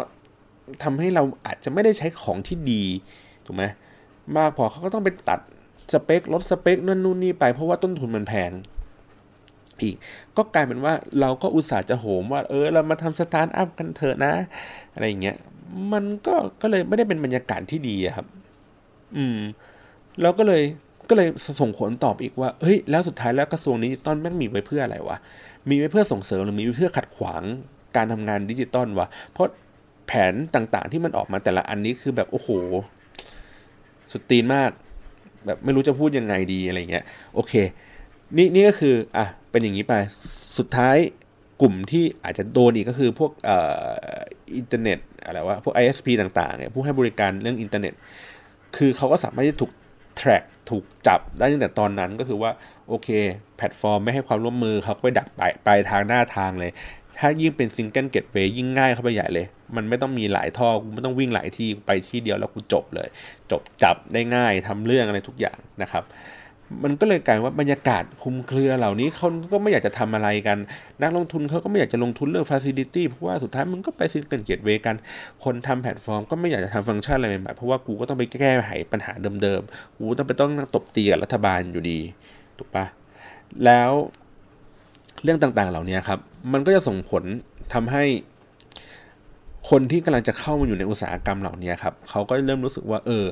[0.82, 2.82] ทำให้เราอาจจะไม่ได้ใช้ของที่ดี
[3.46, 3.64] ถูกไหม
[4.36, 5.40] มากพอเขาก็ต้องไปตัด
[5.92, 8.50] สเปคลดสเปคนั่นนู่นนี่ไปเพราะว่าต้นทุนมันแพง
[9.82, 9.96] อีก
[10.36, 14.32] ก็กลายเป็นว่าเราก็อุตส่าห์จะโหมว่า เออเรามาทำสตาร์ทอัพกันเถอะนะ
[14.94, 15.36] อะไรอย่างเงี้ย
[15.92, 18.26] มันก็ก็เลยไม่ได้เป็นบรรยากาศที่ดีครับ
[19.16, 19.38] อืม
[20.22, 20.62] เราก็เลย
[21.08, 21.28] ก็เลย
[21.60, 25.16] ส่งผลตอบอีกว่า เฮ้ย แล้วสุดท้ายแล้วกระทรวงดิจิตอลแม่งมีไว้เพื่ออะไรวะ
[25.68, 27.42] มีไว้เพื่อส่งเสริมหรือมีไว้เพื่อขัดขวาง
[27.96, 29.48] การทำงานดิจิตอลวะ เพราะ
[30.06, 32.48] แผนต่างๆ ที่มันออกมาแต่ละอันนี้คือแบบโอ้โห
[34.12, 34.70] สุดตีนมาก
[35.46, 37.52] แบบไม่รู้จะพูดยังไงดีอะไรเงี้ย โอเค
[38.36, 39.94] นี่นี่ก็คือ อะ เป็นอย่างนี้ไป
[40.58, 40.96] สุดท้าย
[41.60, 43.56] กลุ่มที่อาจจะโดนอีกก็คือพวกเอ่
[44.14, 44.18] อ
[44.56, 47.94] อินเทอร์เน็ตอะไรวะพวก ISP ต่างๆเนี่ยผู้ให้บริการเรื่องอินเทอร์เน็ต
[48.76, 49.72] คือเขาก็สามารถที่ถูก
[50.20, 52.50] track ถูกจับได้ตั้งแต่ตอนนั้นก็คือว่า
[52.88, 53.08] โอเค
[53.56, 56.72] แพลตฟอร์มไม่ให้ความร่วมมือเขาไปดักไปไปทางหน้าทางเลย
[57.18, 63.08] ถ้ายิ่งเป็น single gateway ยิ่งง่ายเข้าไปใหญ่เลย มันไม่ต้องมีหลายท่อกูไม่ต้องวิ่งหลายที่ไปที่เดียวแล้วกูจบเลย
[63.50, 66.04] จบจับได้ง่ายทำเรื่องอะไรทุกอย่างนะครับ
[66.84, 70.58] มันก็เลยกลายว่าบรรยากาศคลุมเครือเหล่านี้เขาก็ไม่อยากจะทำอะไรกัน
[71.02, 74.96] นักลงทุนเขาก็ไม่อยากจะลงทุนเรื่อง facility เพราะว่าสุดท้ายมันก็ไป single gateway กัน
[75.44, 81.98] คนทำแพลตฟอร์มก็ไม่อยากจะทำฟังก์ชันอะไรใหม่ๆเพราะว่ากูก็ต้องไปแก้ไขปัญหาเดิมๆกูต้องไปต้องตบตีกับรัฐบาลอยู่ดี
[82.58, 82.84] ถูกปะ
[83.64, 83.90] แล้ว
[85.22, 86.18] เรื่องต่างๆเหล่านี้ครับ
[86.52, 87.24] มันก็จะส่งผล
[87.74, 88.04] ทำให้
[89.70, 93.24] คนที่กำลังจะเข้ามาอยู่ในอุตสาหกรรมเหล่านี้ครับเขาก็เริ่มรู้สึกว่าเออ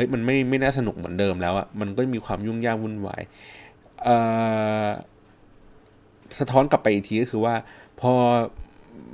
[0.00, 3.22] ฮ้ยมันไม่ไม่น่าสนุกเหมือนเดิมแล้วอะมันก็มีความยุ่งยากวุ่นวาย
[6.38, 7.54] สะท้อนกลับไปอีกทีก็คือว่า
[8.00, 8.12] พอ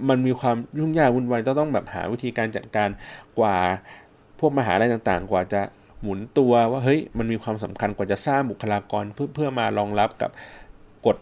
[0.09, 2.88] มันมีความยุ่งยากวุ่นวายต้องต้องแบบหาวิธีการจัดการ
[3.38, 3.57] กว่า
[4.38, 5.62] พวกมหาลัยต่างๆ กว่าจะ
[6.03, 10.31] หมุนตัวว่าเฮ้ยมันมีความสำคัญกว่าจะสร้างบุคลากรเพื่อเพื่อมารองรับกับ
[11.07, 11.18] กฎ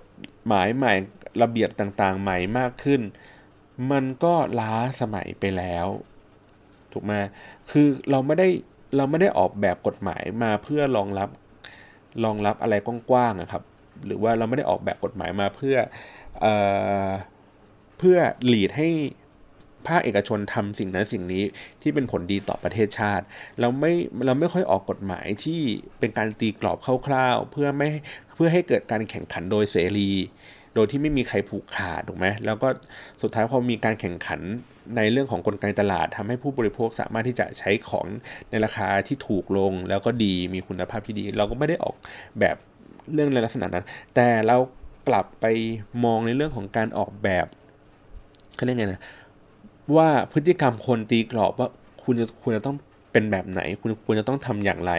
[0.47, 0.93] หมายใหม่
[1.43, 3.01] ระเบียบต่างๆ ใหม่มากขึ้น
[3.91, 5.87] มันก็ล้าสมัยไปแล้ว
[6.93, 7.13] ถูกไหม
[7.71, 8.49] คือเราไม่ได้
[8.97, 11.29] เราไม่ได้ออกแบบกฎหมายมาเพื่อรองรับ
[12.25, 13.63] รองรับอะไรกว้างๆนะครับ
[14.07, 15.77] หรือว่าเราไม่ได้ออกแบบกฎหมายมาเพื่อ
[16.41, 16.47] เอ
[17.99, 18.89] เพื่อหลีดให้
[19.89, 21.45] ภาคเอกชนทำสิ่งนั้นสิ่งนี้
[21.83, 23.25] ที่เป็นผลดีต่อประเทศชาติ
[23.61, 23.93] เราไม่
[24.27, 25.61] เราไม่ค่อยออกกฎหมายที่
[25.99, 27.89] เป็นการตีกรอบคร่าวๆเพื่อไม่
[28.35, 30.11] เพื่อให้เกิดการแข่งขันโดยเสรี
[30.75, 32.69] โดยที่ไม่มีใครผูกขาดถูกไหมแล้วก็
[33.23, 34.41] สุดท้ายพอมีการแข่งขัน
[34.97, 38.07] ในเรื่องของกลไกตลาดทำให้ผู้บริโภคสามารถที่จะใช้ของ
[38.51, 41.95] ในราคาที่ถูกลง แล้วก็ดีมีคุณภาพที่ดี เราก็ไม่ได้ออก
[42.41, 42.57] แบบ
[43.13, 44.57] เรื่องในลักษณะนั้น แต่เรา
[45.09, 45.47] กลับไป
[46.05, 47.47] มองในเรื่องของการออกแบบ
[48.55, 49.03] เขาเรียกไงนะ
[49.97, 51.69] ว่าพฤติกรรมคนตีกรอบว่า
[52.05, 52.77] คุณจะคุณจะต้อง
[53.13, 54.93] เป็นแบบไหน คุณควรจะต้องทำอย่างไร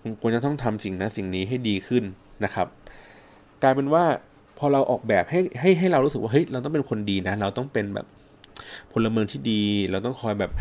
[0.00, 2.04] คุณควรจะต้องทำสิ่งนั้นสิ่งนี้ให้ดีขึ้น
[2.44, 2.66] นะครับ
[3.62, 4.04] กลายเป็นว่า
[4.58, 8.06] พอเราออกแบบให้ให้ให้เรารู้สึกว่าเฮ้ยเราต้องเป็นคนดีนะ เราต้องเป็นแบบ
[8.92, 10.52] พลเมืองที่ดี เราต้องคอยแบบ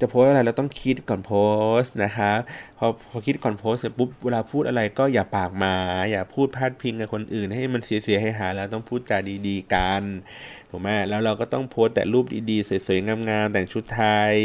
[0.00, 1.32] จะโพสอะไรเราต้องคิดก่อนโพ
[1.80, 2.38] สนะครับ
[2.78, 5.74] พอพอคิดก่อนโพสเสร็จปุ๊บเวลาพูดอะไรก็อย่าปากมา
[6.10, 10.02] อย่าพูดพาดพิงกับคนอื่น ให้มันเสียเสียให้หาแล้วต้องพูดจาดีๆกัน
[10.70, 14.02] ถูกไหมแล้วเราก็ต้องโพสแต่รูปดีๆ สวยๆงามๆแต่งชุดไท
[14.32, 14.36] ย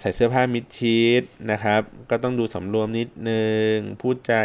[0.00, 4.40] ใส่เสื้อผ้ามิดชิดนะครับ ก็ต้องดูสำรวมนิดนึงพูดจา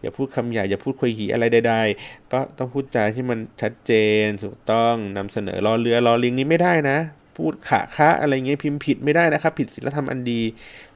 [0.00, 3.92] อย่าพูดคำหยาอย่าพูดคุยหีอะไรใดๆก็ต้องพูดจาที่มันชัดเจ
[4.24, 6.98] นถูกต้องนำเสนอรอเรือรอลิงนี้ไม่ได้นะ
[7.40, 10.40] พูดขะคะอะไรเงี้ยพิมพ์ผิดไม่ได้นะครับ ผิดศีลธรรมอันดี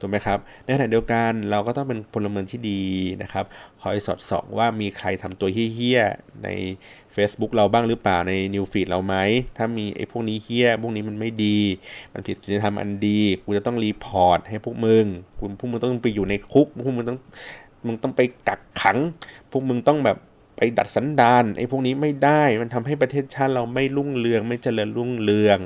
[0.01, 2.83] ถูกไหมครับ ในขณะเดียวกันเราก็ต้องเป็นพลเมืองที่ดี
[3.23, 3.45] นะครับ
[3.81, 6.01] คอยสอดส่องว่ามีใครทำตัวเหี้ย
[6.45, 6.49] ใน
[7.15, 9.15] Facebook เราบ้างหรือเปล่าใน news feed เราไหม
[9.57, 11.59] ถ้ามีไอ้พวกนี้เหี้ย พวกนี้มันไม่ดี
[12.13, 15.05] มันผิดศีลธรรมอันดี กูจะต้อง report ให้พวกมึง
[15.39, 17.19] คุณพวกมึงต้องไปอยู่ในคุก พวกมึงต้อง
[17.87, 18.99] มึงต้องไปกักขัง
[19.51, 20.19] พวกมึงต้องแบบ
[20.57, 25.59] ไปดัดสันดานไอ้พวกนี้ไม่ได้ มันทำให้ประเทศชาติเราไม่รุ่งเรือง ไม่เจริญรุ่งเรือง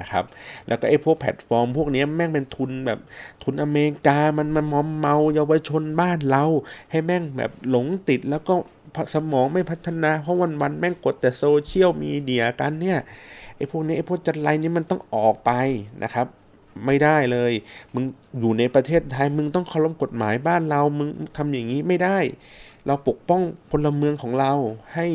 [0.00, 0.24] นะครับ
[0.68, 3.00] แล้วก็ไอ้พวกแพลตฟอร์ม พวกนี้แม่งเป็นทุนแบบ
[3.42, 6.44] ทุนอเมริกามันมามอมเมาเยาวชนบ้านเรา
[6.90, 8.54] ให้แม่งแบบหลงติดแล้วก็
[9.14, 12.98] สมองไม่พัฒนา เพราะวันวันแม่งกดแต่โซเชียลมีเดียกันเนี่ย
[13.56, 15.50] ไอ้พวกนี้ไอ้พวกจัญไรนี่มันต้องออกไป
[16.04, 16.26] นะครับ
[16.86, 17.52] ไม่ได้เลย
[17.94, 18.04] มึง
[18.38, 22.18] อยู่ในประเทศไทยมึงต้องเคารพกฎหมายบ้านเรามึงทำอย่างนี้ไม่ได้
[22.86, 24.52] เราปกป้องพลเมืองของเรา
[24.94, 25.06] ให้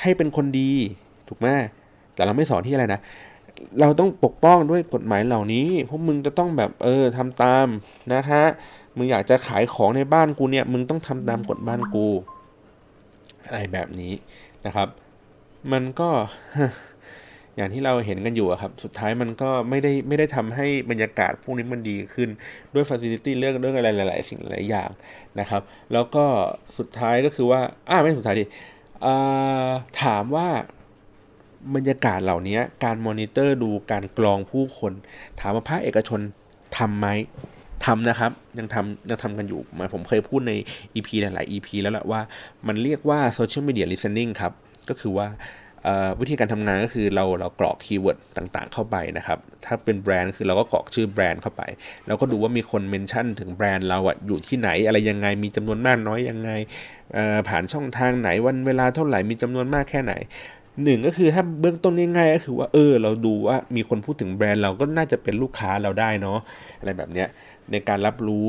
[0.00, 0.72] ให้เป็นคนดี
[1.28, 1.46] ถูกไหม
[2.14, 3.00] แต่เราไม่สอนที่อะไรนะ
[3.80, 7.66] เราต้องปกป้องด้วยกฎหมายเหล่านี้ พวกมึงจะต้องแบบเออทำตาม
[8.14, 8.42] นะคะ
[8.96, 12.06] มึงอยากจะขายของในบ้านกูเนี่ย มึงต้องทำตามกฎบ้านกู
[13.46, 14.12] อะไรแบบนี้
[14.66, 14.88] นะครับ
[15.72, 16.08] มันก็
[17.56, 22.28] อย่างที่เราเห็นกันอยู่ครับ สุดท้ายมันก็ไม่ได้ไม่ได้ทำให้บรรยากาศพวกนี้มันดีขึ้น
[22.74, 24.90] ด้วย facility เรื่องเรื่องอะไรหลาย ๆ สิ่งหลายอย่าง
[25.40, 26.24] นะครับ แล้วก็
[26.78, 28.44] สุดท้ายก็คือว่า อ้าไม่สุดท้ายดิ
[30.02, 30.48] ถามว่า
[31.74, 34.92] บรรยากาศเหล่านี้การมอนิเตอร์ดูการกรองผู้คน
[35.40, 36.20] ถามว่าภาคเอกชน
[36.78, 37.06] ทำไหม
[37.86, 40.52] ทำนะครับ ยังทำยังทำกันอยู่มาผมเคยพูดใน
[40.94, 42.20] EP หลายๆ EP แล้วแหละว่า
[42.66, 44.52] มันเรียกว่า Social Media Listening ครับ
[44.88, 45.28] ก็คือว่า
[46.20, 51.62] วิธีการทำงานก็คือเราเรากรอก keyword ต่างๆ เข้าไปนะครับ ถ้าเป็นแบรนด์คือเราก็กรอกชื่อแบรนด์เข้าไป
[52.06, 56.50] แล้วก็ดูว่ามีคนเมนชั่นถึงแบรนด์เราอะอยู่ที่ไหนอะไรยังไงมีจำนวนมากน้อยยังไง
[57.48, 60.14] ผ่านช่องทางไหนวันเวลาเท่าไหร่มีจำนวนมากแค่ไหน
[60.84, 66.38] หนึ่งก็คือถ้าเบื้องต้นง่ายๆก็คือว่าเออ เราดูว่ามีคนพูดถึงแบรนด์เราก็น่าจะเป็นลูกค้าเราได้เนาะ
[66.80, 67.28] อะไรแบบเนี้ย
[67.72, 68.48] ในการรับรู้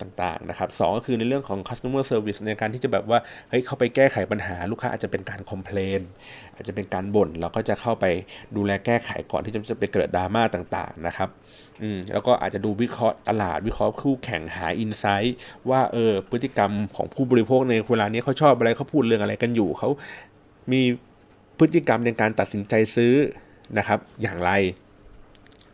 [0.00, 6.00] ต่างๆนะครับสก็คือในเรื่องของ customer service ในการที่จะแบบว่าเฮ้ยเข้าไปแก้ไขปัญหาลูกค้าอาจจะเป็นการคอมเพลน
[6.54, 8.04] อาจจะเป็นการบ่นเราก็จะเข้าไป
[8.56, 11.28] ดูแลแก้ไขก่อนที่จะไปเกิดดราม่าต่างๆนะครับ
[11.82, 15.36] อืมแล้วก็อาจจะดูวิเคราะห์ตลาดวิเคราะห์คู่แข่งหาอินไซต์
[15.70, 19.88] ว่าเออพฤติกรรมของผู้บริโภคในเวลานี้เขาชอบอะไรเขาพูดเรื่องอะไรกันอยู่เขา
[20.72, 20.82] มี
[21.58, 23.14] พฤติกรรมในการตัดสินใจซื้อ
[23.78, 24.52] นะครับอย่างไร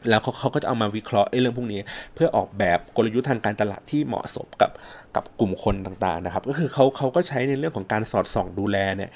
[0.09, 1.81] แล้วเขาเขาก็จะเอามาวิเคราะห์เรื่องพวกนี้
[2.15, 4.71] เพื่อออกแบบกลยุทธ์ทางการตลาดที่เหมาะสมกับ
[5.15, 9.11] กับกลุ่มคนต่างๆนะครับ ก็คือเขาเขาก็ใช้ในเรื่องของการสอดส่องดูแลเนี่ย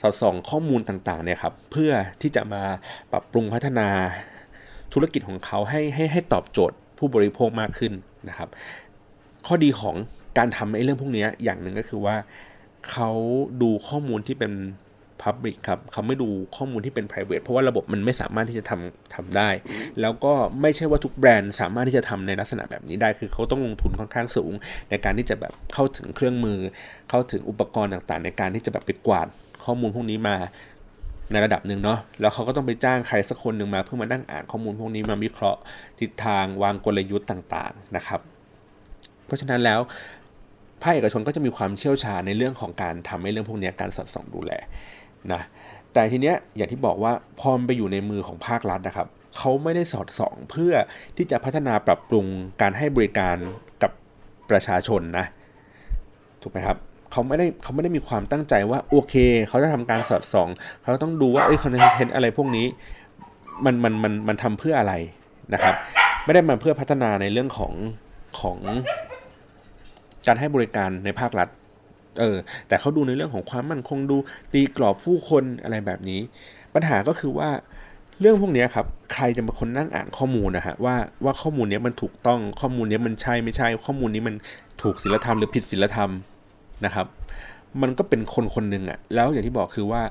[0.00, 2.62] สอดส่องข้อมูลต่างๆเนี่ยครับเพื่อที่จะมา
[3.12, 3.88] ปรับปรุงพัฒนา
[4.92, 7.92] ธุรกิจของเขาให้ให้ให้ตอบโจทย์ผู้บริโภคมากขึ้น
[8.28, 8.48] นะครับ
[9.46, 9.96] ข้อดีของ
[10.38, 12.16] การทำไอ้เรื่องพวกนี้อย่างหนึ่งก็คือว่า
[12.90, 13.10] เขา
[13.62, 14.52] ดูข้อมูลที่เป็น
[15.24, 19.48] Public ครับเขาไม่ดูข้อมูลที่เป็น private เพราะว่าระบบมันไม่สามารถที่จะทำทำได้
[20.00, 20.32] แล้วก็
[20.62, 24.52] ไม่ใช่ว่าทุกแบรนด์สามารถที่จะทำในลักษณะแบบนี้ได้ คือเขาต้องลงทุนค่อนข้างสูง
[24.90, 26.58] ในการที่จะแบบเข้าถึงเครื่องมือ
[27.10, 29.26] เข้าถึงอุปกรณ์ต่างๆ ในการที่จะแบบไปกวาด
[29.64, 30.36] ข้อมูลพวกนี้มา
[31.32, 35.60] ในระดับหนึ่งเนาะ แล้วเขาก็ต้องไปจ้างใครสักคนหนึ่งมาเพื่อมานั่งอ่านข้อมูลพวกนี้มาวิเคราะห์
[36.00, 38.20] ทิศทางวางกลยุทธ์ต่างๆนะครับ
[39.26, 39.80] เพราะฉะนั้นแล้ว
[40.82, 44.52] ภาคเอกชนก็จะมีความเชี่ยวชาญในเรื่องของการทำให้เรื่องพวกนี้การสอดส่องดูแล
[45.32, 45.40] นะ
[45.92, 49.06] แต่ทีเนี้ยอย่างที่บอกว่าพอมไปอยู่ในมือของภาครัฐนะครับ
[49.36, 50.72] เขาไม่ได้สอดส่องเพื่อ
[51.16, 52.26] ที่จะพัฒนาปรับปรุง
[52.60, 53.36] การให้บริการ
[53.82, 53.92] กับ
[54.50, 55.26] ประชาชนนะ
[56.42, 56.78] ถูกไหมครับ
[57.12, 59.14] เขาไม่ได้เขาไม่ได้มีความตั้งใจว่าโอเค
[59.48, 60.48] เขาจะทำการสอดส่อง
[60.80, 62.66] เขาต้องดูว่าเอ้ยคอนเทนต์อะไรพวกนี้
[63.64, 64.94] มันมันมันมันทำเพื่ออะไร
[65.54, 65.74] นะครับ
[66.24, 67.72] ไม่ได้มาเพื่อพัฒนาในเรื่องของ
[68.40, 68.58] ของ
[70.26, 71.48] การให้บริการในภาครัฐ
[72.20, 72.36] เออ
[72.68, 74.16] แต่เขาดูในเรื่องของความมั่นคงดู
[74.52, 76.20] ตีกรอบผู้คนอะไรแบบนี้
[76.74, 77.50] ปัญหาก็คือว่า
[78.20, 84.34] เรื่องพวกนี้ครับ ใครจะเป็นคนนั่งอ่านข้อมูลนะฮะว่าว่าข้อมูลนี้มันถูกต้องข้อมูลนี้มันใช่ไม่ใช่ ข้อมูลนี้มัน
[84.82, 86.10] ถูกศีลธรรมหรือผิดศีลธรรม
[86.84, 87.06] นะครับ
[87.82, 90.02] มันก็เป็นคนคนหนึ่งอะแล้วอย่างที่บอกคือว่า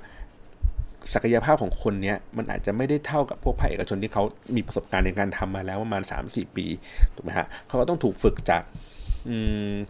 [1.13, 4.23] ศักยภาพของคนเนี้ยมันอาจจะไม่ได้เท่ากับพวกภาคเอกชนที่เขา
[4.55, 6.65] มีประสบการณ์ในการทำมาแล้วประมาณ 3-4 ปี
[7.15, 8.63] ถูกไหมฮะเขาก็ต้องถูกฝึกจาก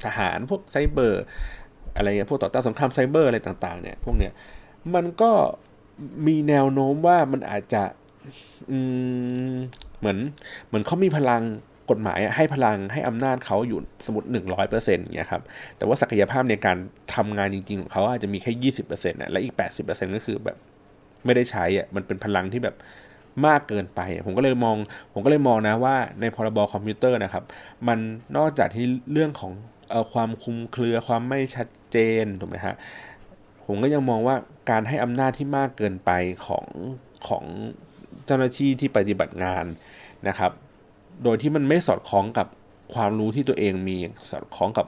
[0.05, 1.23] ทหารพวกไซเบอร์
[1.95, 4.33] อะไรเงี้ยพวกต่อต้านสงครามไซเบอร์อะไรต่าง ๆ เนี่ยพวกเนี้ย
[4.95, 5.31] มันก็
[6.27, 7.83] มีแนวโน้มว่ามันอาจจะ
[9.99, 10.17] เหมือน
[10.67, 11.43] เหมือนเขามีพลัง
[11.91, 15.41] กฎหมายให้พลังให้อำนาจเขาอยู่สมมติหนึ่งร้อยเปอร์เซ็นต์เงี้ยครับ
[15.77, 16.77] แต่ว่าศักยภาพในการ
[17.15, 20.57] ทำงานจริง ๆ ของเขาอาจจะมีแค่ยี่สิบเปอร์เซ็นต์และอีกแปดสิบเปอร์เซ็นต์ก็คือแบบ
[21.25, 22.75] ไม่ได้ใช้อะมันเป็นพลังที่แบบ
[23.47, 24.77] มากเกินไป ผมก็เลยมอง
[25.13, 27.43] ผมก็เลยมองนะว่าในพรบคอมพิวเตอร์นะครับ
[27.87, 27.99] มัน
[28.37, 29.51] นอกจากที่เรื่องของ
[29.91, 32.75] อความคุมเครือความไม่ชัด เจนถูกไหมฮะ
[33.65, 34.35] ผมก็ยังมองว่า
[34.69, 36.11] การให้อำนาจที่มากเกินไป
[36.45, 36.65] ของ
[37.27, 37.43] ของ
[38.25, 39.65] เจ้าหน้าที่ที่ปฏิบัติงาน
[40.27, 40.51] นะครับ
[41.23, 42.47] โดยที่มันไม่สอดคล้องกับ
[42.93, 43.97] ความรู้ที่ตัวเองมี
[44.31, 44.85] สอดคล้องกับ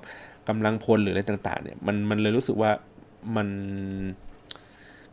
[0.47, 2.71] กำลังพลหรืออะไรต่าง ๆ เนี่ยมันมันเลยรู้สึกว่า
[3.35, 3.47] มัน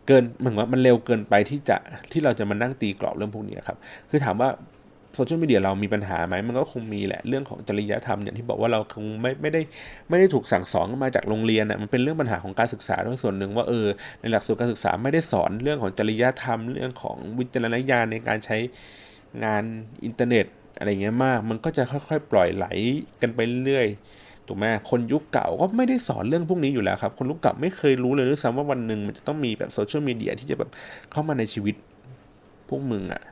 [0.07, 1.77] เกินเหมือนว่ามันเร็วเกินไปที่จะ
[2.13, 3.79] ที่เราจะมานั่งตีกรอบเรื่องพวกนี้ครับ
[4.09, 4.49] คือถามว่า
[5.15, 9.61] โซเชียลมีเดียเรามีปัญหาไหมมันก็คงมีแหละเรื่องของจริยธรรมอย่างที่บอกว่าเราคงไม่ไม่ได้
[10.09, 13.87] ไม่ได้ถูกสั่งสอนมาจากโรงเรียนอะมันเป็นเรื่องปัญหาของการศึกษาด้วยส่วนหนึ่งว่าเออ
[14.21, 18.57] ในหลักสูตรการศึกษาไม่ได้สอนเรื่องของจริยธรรม เรื่องของวิจารณญาณในการใช้
[19.45, 19.63] งาน
[20.05, 20.47] อินเทอร์เน็ต
[20.79, 22.67] อะไรเงี้ยมาก มันก็จะค่อยๆ ปล่อยไหล
[23.23, 23.87] กันไปเรื่อย
[24.47, 30.71] ถูกไหมคนยุคเก่าก็ไม่ได้สอนเรื่องพวกนี้อยู่แล้วครับ คนยุคเก่าไม่เคยรู้เลยด้วยซ้ำว่าวันหนึ่งมันจะต้องมีแบบโซเชียลมีเดียที่จะแบบ
[31.13, 31.75] เข้ามาในชีวิต
[32.69, 33.23] พวกมึงอะ่ะ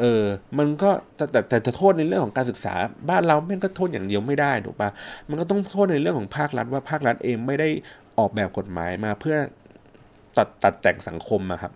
[0.00, 0.24] เออ
[0.58, 2.74] มันก็แต่แต่แต่จะโทษในเรื่องของการศึกษา
[3.10, 4.90] บ้านเราแม่งก็โทษอย่างเดียวไม่ได้ถูกปะ
[5.28, 7.68] มันก็ต้องโทษในเรื่องของภาครัฐว่าภาครัฐเองไม่ได้
[8.18, 9.36] ออกแบบกฎหมายมาเพื่อ
[10.36, 11.72] ตัดตัดแต่งสังคมอะครับ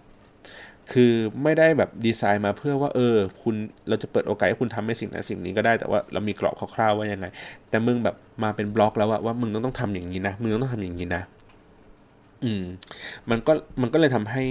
[0.92, 3.54] คือไม่ได้แบบดีไซน์มาเพื่อว่า เออ คุณ
[3.88, 7.26] เราจะเปิดโอกาสให้คุณทำในสิ่งนั้นสิ่งนี้ก็ได้แต่ว่าเรามีกรอบคร่าวๆว่ายังไง
[7.70, 11.22] แต่มึงแบบมาเป็นบล็อกแล้วว่ามึงต้องต้องทำอย่างนี้นะมึงต้องทำอย่างนี้นะ
[12.44, 12.64] อืม
[13.30, 14.44] มันก็มันก็เลยทำให้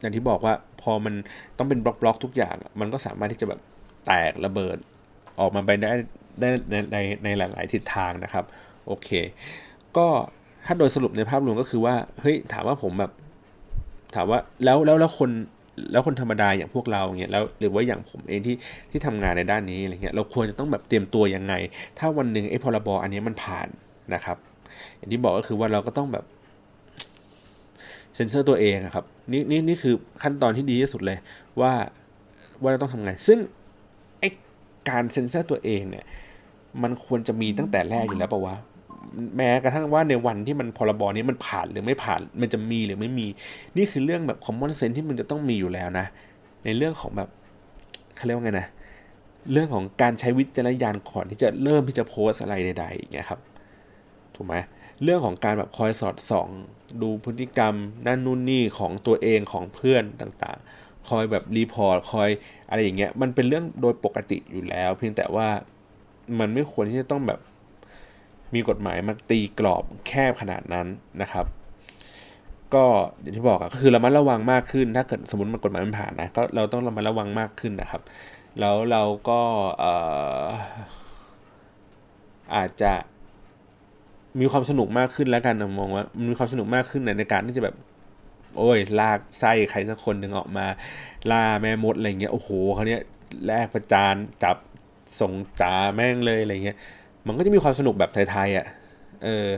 [0.00, 1.14] อย่างที่บอกว่าพอมัน
[1.58, 3.60] ต้องเป็นบล็อกบล็อกทุกอย่าง มันก็สามารถที่จะแบบ
[4.06, 4.76] แตกระเบิด
[5.40, 5.92] ออกมาไปได้
[6.40, 8.44] ได้ในในในหลาย ๆ ทิศทางนะครับ
[8.86, 9.08] โอเค
[9.96, 10.06] ก็
[10.66, 13.12] ถ้าโดยสรุปในภาพรวมก็คือว่าเฮ้ยถามว่าผมแบบ
[14.14, 15.30] ถามว่าแล้วแล้วแล้วคน
[15.92, 18.56] แล้วคนธรรมดาอย่างพวกเราเงี้ยแล้วหรือว่าอย่างผมเองที่
[18.90, 21.54] ที่ทำงานในด้านนี้อะไรเงี้ยเราควรจะต้องแบบเตรียมตัวยังไง
[21.98, 23.68] ถ้าวันหนึ่งไอ้พรบอันนี้มันผ่าน
[24.14, 24.36] นะครับ
[24.96, 26.24] อย่างที่บอกก็คือว่าเราก็ต้องแบบ
[28.18, 31.18] เซ็นเซอร์ตัวเองครับนี่นี่นี่คือขั้นตอนที่ดีที่สุดเลย
[31.60, 31.72] ว่า
[32.62, 33.38] ว่าเราต้องทำไง ซึ่ง
[34.20, 34.24] ไอ
[34.88, 36.04] การเซ็นเซอร์ตัวเองเนี่ย
[36.82, 38.56] มันควรจะมีตั้งแต่แรกอยู่แล้วปะวะ
[39.36, 43.26] แม้กระทั่งว่าในวันที่มันพรบนี้มันผ่านหรือไม่ผ่าน มันจะมีหรือไม่มี
[43.76, 46.06] นี่คือเรื่องแบบ common sense ที่มันจะต้องมีอยู่แล้วนะ
[46.64, 47.28] ในเรื่องของแบบ
[48.16, 48.68] เขาเรียกว่าไงนะ
[49.52, 53.40] เรื่องของการใช้วิจารณญาณก่อนที่จะเริ่มที่จะโพสอะไรใดๆอย่างเงี้ยครับ
[54.34, 54.54] ถูกไหม
[55.02, 56.48] เรื่องของการแบบคอยสอดส่อง
[57.02, 57.74] ดูพฤติกรรม
[58.06, 62.28] นั่นนู่นนี่ของตัวเองของเพื่อนต่างๆ คอยแบบ report คอย
[62.68, 65.48] อะไรอย่างเงี้ยมันเป็นเรื่องโดยปกติอยู่แล้ว เพียงแต่ว่า
[66.38, 67.40] มันไม่ควรที่จะต้องแบบ
[68.54, 70.86] มีกฎหมายมาตีกรอบแคบขนาดนั้น
[71.22, 71.46] นะครับ
[72.74, 72.84] ก็
[73.20, 78.02] อย่างที่บอกอะคือเรามาระวังมากขึ้น ถ้าเกิดสมมติมันกฎหมายมันผ่านนะก็เราต้องระมัดระวังมากขึ้นนะครับ
[78.60, 79.40] แล้วเราก็
[82.54, 82.92] อาจจะ
[84.40, 87.74] มีความสนุกมากขึ้นแล้วกันมองว่ามีความสนุกมากขึ้นในการที่จะแบบ
[88.56, 90.66] โอ้ย ลากไส้ใครสักคนหนึ่งออกมา
[91.30, 93.02] ล่าแม่มดอะไรเงี้ยโอ้โหเขาเนี้ย
[93.46, 94.56] แลกประจานจับ
[95.20, 96.76] ส่งจ่าแม่งเลยอะไรเงี้ย
[97.26, 98.66] มันก็จะมีความสนุกแบบไทยๆอะ่ะ
[99.24, 99.48] เออ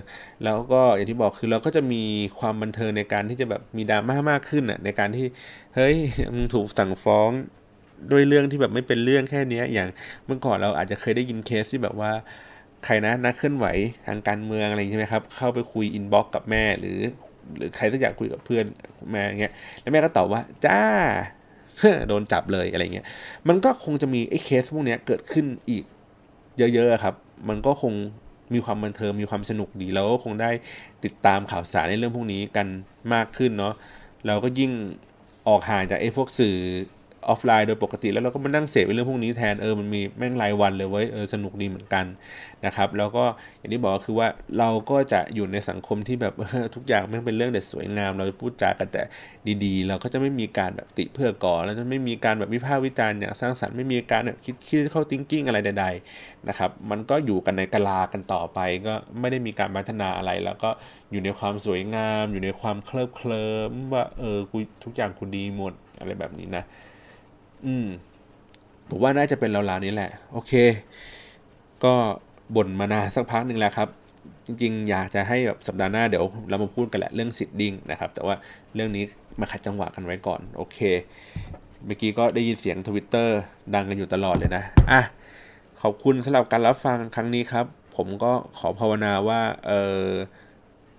[0.44, 2.02] แล้วก็อย่างที่บอกคือเราก็จะมี
[2.38, 5.26] ความบันเทิงในการที่จะแบบมีดราม่ามากขึ้นอะในการที่
[5.76, 5.96] เฮ้ย
[6.34, 7.30] มึงถูกสั่งฟ้อง
[8.10, 9.88] ด้วยเรื่องที่แบบไม่เป็นเรื่องแค่นี้อย่าง
[10.26, 12.12] เมื่อก่อนเราอาจจะเคยได้ยินเคสที่แบบว่า
[12.84, 13.66] ใครนะนักเคลื่อนไหว
[14.06, 16.98] ทางการเมืองอะไรใช่ไหมครับ เข้าไปคุย inbox กับแม่หรือ
[17.56, 18.64] หรือใครสักอย่างคุยกับเพื่อน
[19.12, 20.80] แม่เงี้ยแล้วแม่ก็ตอบว่าจ้า
[22.08, 23.06] โดนจับเลยอะไรเงี้ย
[23.48, 25.84] มันก็คงจะมีไอ้เคสพวกนี้เกิดขึ้นอีก
[26.58, 27.14] เยอะๆครับ
[27.48, 27.92] มันก็คง
[28.54, 30.50] มีความบันเทิงมีความสนุกดีแล้วก็คงได้
[31.04, 32.66] ติดตามข่าวสารในเรื่องพวกนี้กัน
[33.14, 33.74] มากขึ้นเนาะ
[34.26, 34.72] เราก็ยิ่ง
[35.48, 36.56] ออกห่างจากไอ้พวกสื่อ
[37.28, 42.04] ออฟไลน์โดยปกติแล้วเราก็มานั่งเสพเรื่องพวกนี้แทนเออมันมีแม่งรายวันเลยเว้ยเออสนุกดีเหมือนกัน
[42.66, 43.24] นะครับแล้วก็
[43.58, 44.28] อย่างที่บอกก็คือว่า
[44.58, 46.34] เราก็จะอยู่ในสังคมที่แบบ
[46.74, 49.02] ทุกอย่างแม่งเป็นเรื่องเด็ดสวยงาม เราจะพูดจากันแต่
[49.64, 60.70] ดีๆ เราก็จะไม่มีการแบบติเพื่อก่อแล้วจะไม่มีการแบบวิพากษ์วิจารณ์อย่างสร้างสรรค์ไม่มีการแบบคิดคิดเข้าทิงกิ้งอะไรใดๆนะครับมันก็อยู่กันในกะลากันต่อไป ก็ไม่ได้มีการพัฒนาอะไรแล้วก็
[61.10, 66.64] อยู่ในความสวยงาม อยู่ในความเคลิบเคลิ้มว่าเออกูทุกอย่างกูดีหมดอะไรแบบนี้นะ
[67.66, 67.86] อืม
[68.88, 70.52] ผมว่าน่าจะเป็นราวๆนี้แหละ โอเค
[71.84, 71.94] ก็
[72.56, 73.88] บ่นมานานสักพักหนึ่งแล้วครับ
[74.46, 78.34] จริง ๆ อยากจะให้แบบสัปดาห์หน้าเดี๋ยวเรามาพูดกันแหละเรื่องสิทดิ้งนะครับ แต่ว่า
[78.74, 79.04] เรื่องนี้
[79.40, 80.78] มาขัดจังหวะกันไว้ก่อน โอเค
[81.86, 83.38] เมื่อกี้ก็ได้ยินเสียงทวิตเตอร์
[83.74, 85.00] ดังกันอยู่ตลอดเลยนะ อะ
[85.82, 89.72] ขอบคุณสำหรับการรับฟังครั้งนี้ครับ ผมก็ขอภาวนาว่า เอ
[90.04, 90.06] อ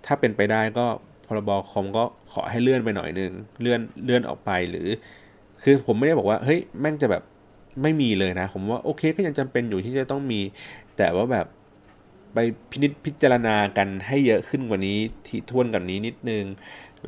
[0.06, 0.86] ถ้าเป็นไปได้ก็
[1.26, 4.88] พรบคอมก็ขอให้เลื่อนไปหน่อยนึง เลื่อนเลื่อนออกไปหรือ
[5.62, 7.22] คือผมไม่ได้บอกว่าเฮ้ยแม่งจะแบบ
[7.82, 10.40] ไม่มีเลยนะ ผมว่าโอเคก็ยังจำเป็นอยู่ที่จะต้องมี
[10.96, 11.46] แต่ว่าแบบ
[12.34, 12.38] ไป
[12.70, 16.44] พินิจพิจารณากันให้เยอะขึ้นกว่านี้ที่ทวนกับนี้นิดนึง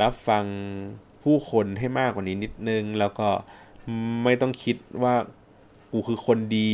[0.01, 0.45] รับฟัง
[1.23, 3.29] ผู้คนให้มากกว่านี้นิดนึง แล้วก็
[4.25, 5.15] ไม่ต้องคิดว่า
[5.93, 6.73] กูคือคนดี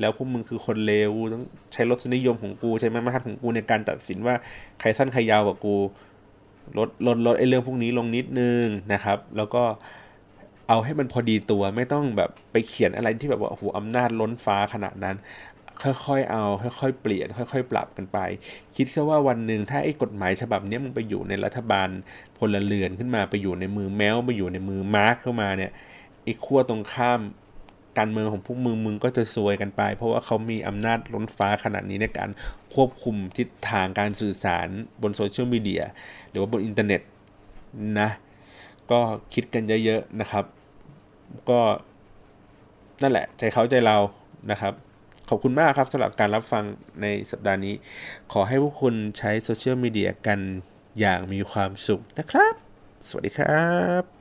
[0.00, 4.34] แล้วพวกมึงคือคนเลวต้องใช้รสนิยมของกูใช้มาตรฐานของกูในการตัดสินว่า
[4.80, 5.74] ใครสั้นใครยาวกว่ากู
[6.78, 9.62] ลดลดลดไอ้เรื่องพวกนี้ลงนิดนึงนะครับ แล้วก็
[10.70, 15.16] เอาให้มันพอดีตัวไม่ต้องแบบไปเขียนอะไรที่แบบว่าโอ้โหอำนาจล้นฟ้าขนาดนั้น
[15.82, 16.44] ค่อยๆเอา
[16.80, 18.18] ค่อยๆเปลี่ยน ค่อยๆ ปรับกันไป
[18.76, 21.88] คิดซะว่าวันหนึ่งถ้าไอ้กฎหมายฉบับนี้มันไปอยู่ในรัฐบาล
[22.38, 25.70] พลเรือนขึ้นมาไปอยู่ในมือแมวไปอยู่ในมือมาร์คเข้ามาเนี่ย
[26.24, 27.20] ไอ้ขั้วตรงข้าม
[27.98, 32.30] การเมืองของพวกมึงมึงก็จะซวยกันไป เพราะว่าเขามีอำนาจล้นฟ้าขนาดนี้ในการ
[32.74, 34.68] ควบคุมทิศทางการสื่อสาร
[35.02, 35.82] บนโซเชียลมีเดีย
[36.30, 37.00] หรือว่าบนอินเทอร์เน็ต
[38.00, 38.10] นะ
[38.90, 39.00] ก็
[39.34, 40.44] คิดกันเยอะๆนะครับ
[41.50, 41.60] ก็
[43.02, 43.96] นั่นแหละ ใจเขาใจเรา
[44.50, 44.72] นะครับ
[45.28, 46.64] ขอบคุณมากครับสำหรับการรับฟัง
[47.02, 47.74] ในสัปดาห์นี้
[48.32, 50.40] ขอให้พวกคุณใช้โซเชียลมีเดียกัน
[51.00, 52.54] อย่างมีความสุขนะครับ
[53.08, 53.68] สวัสดีครั
[54.02, 54.19] บ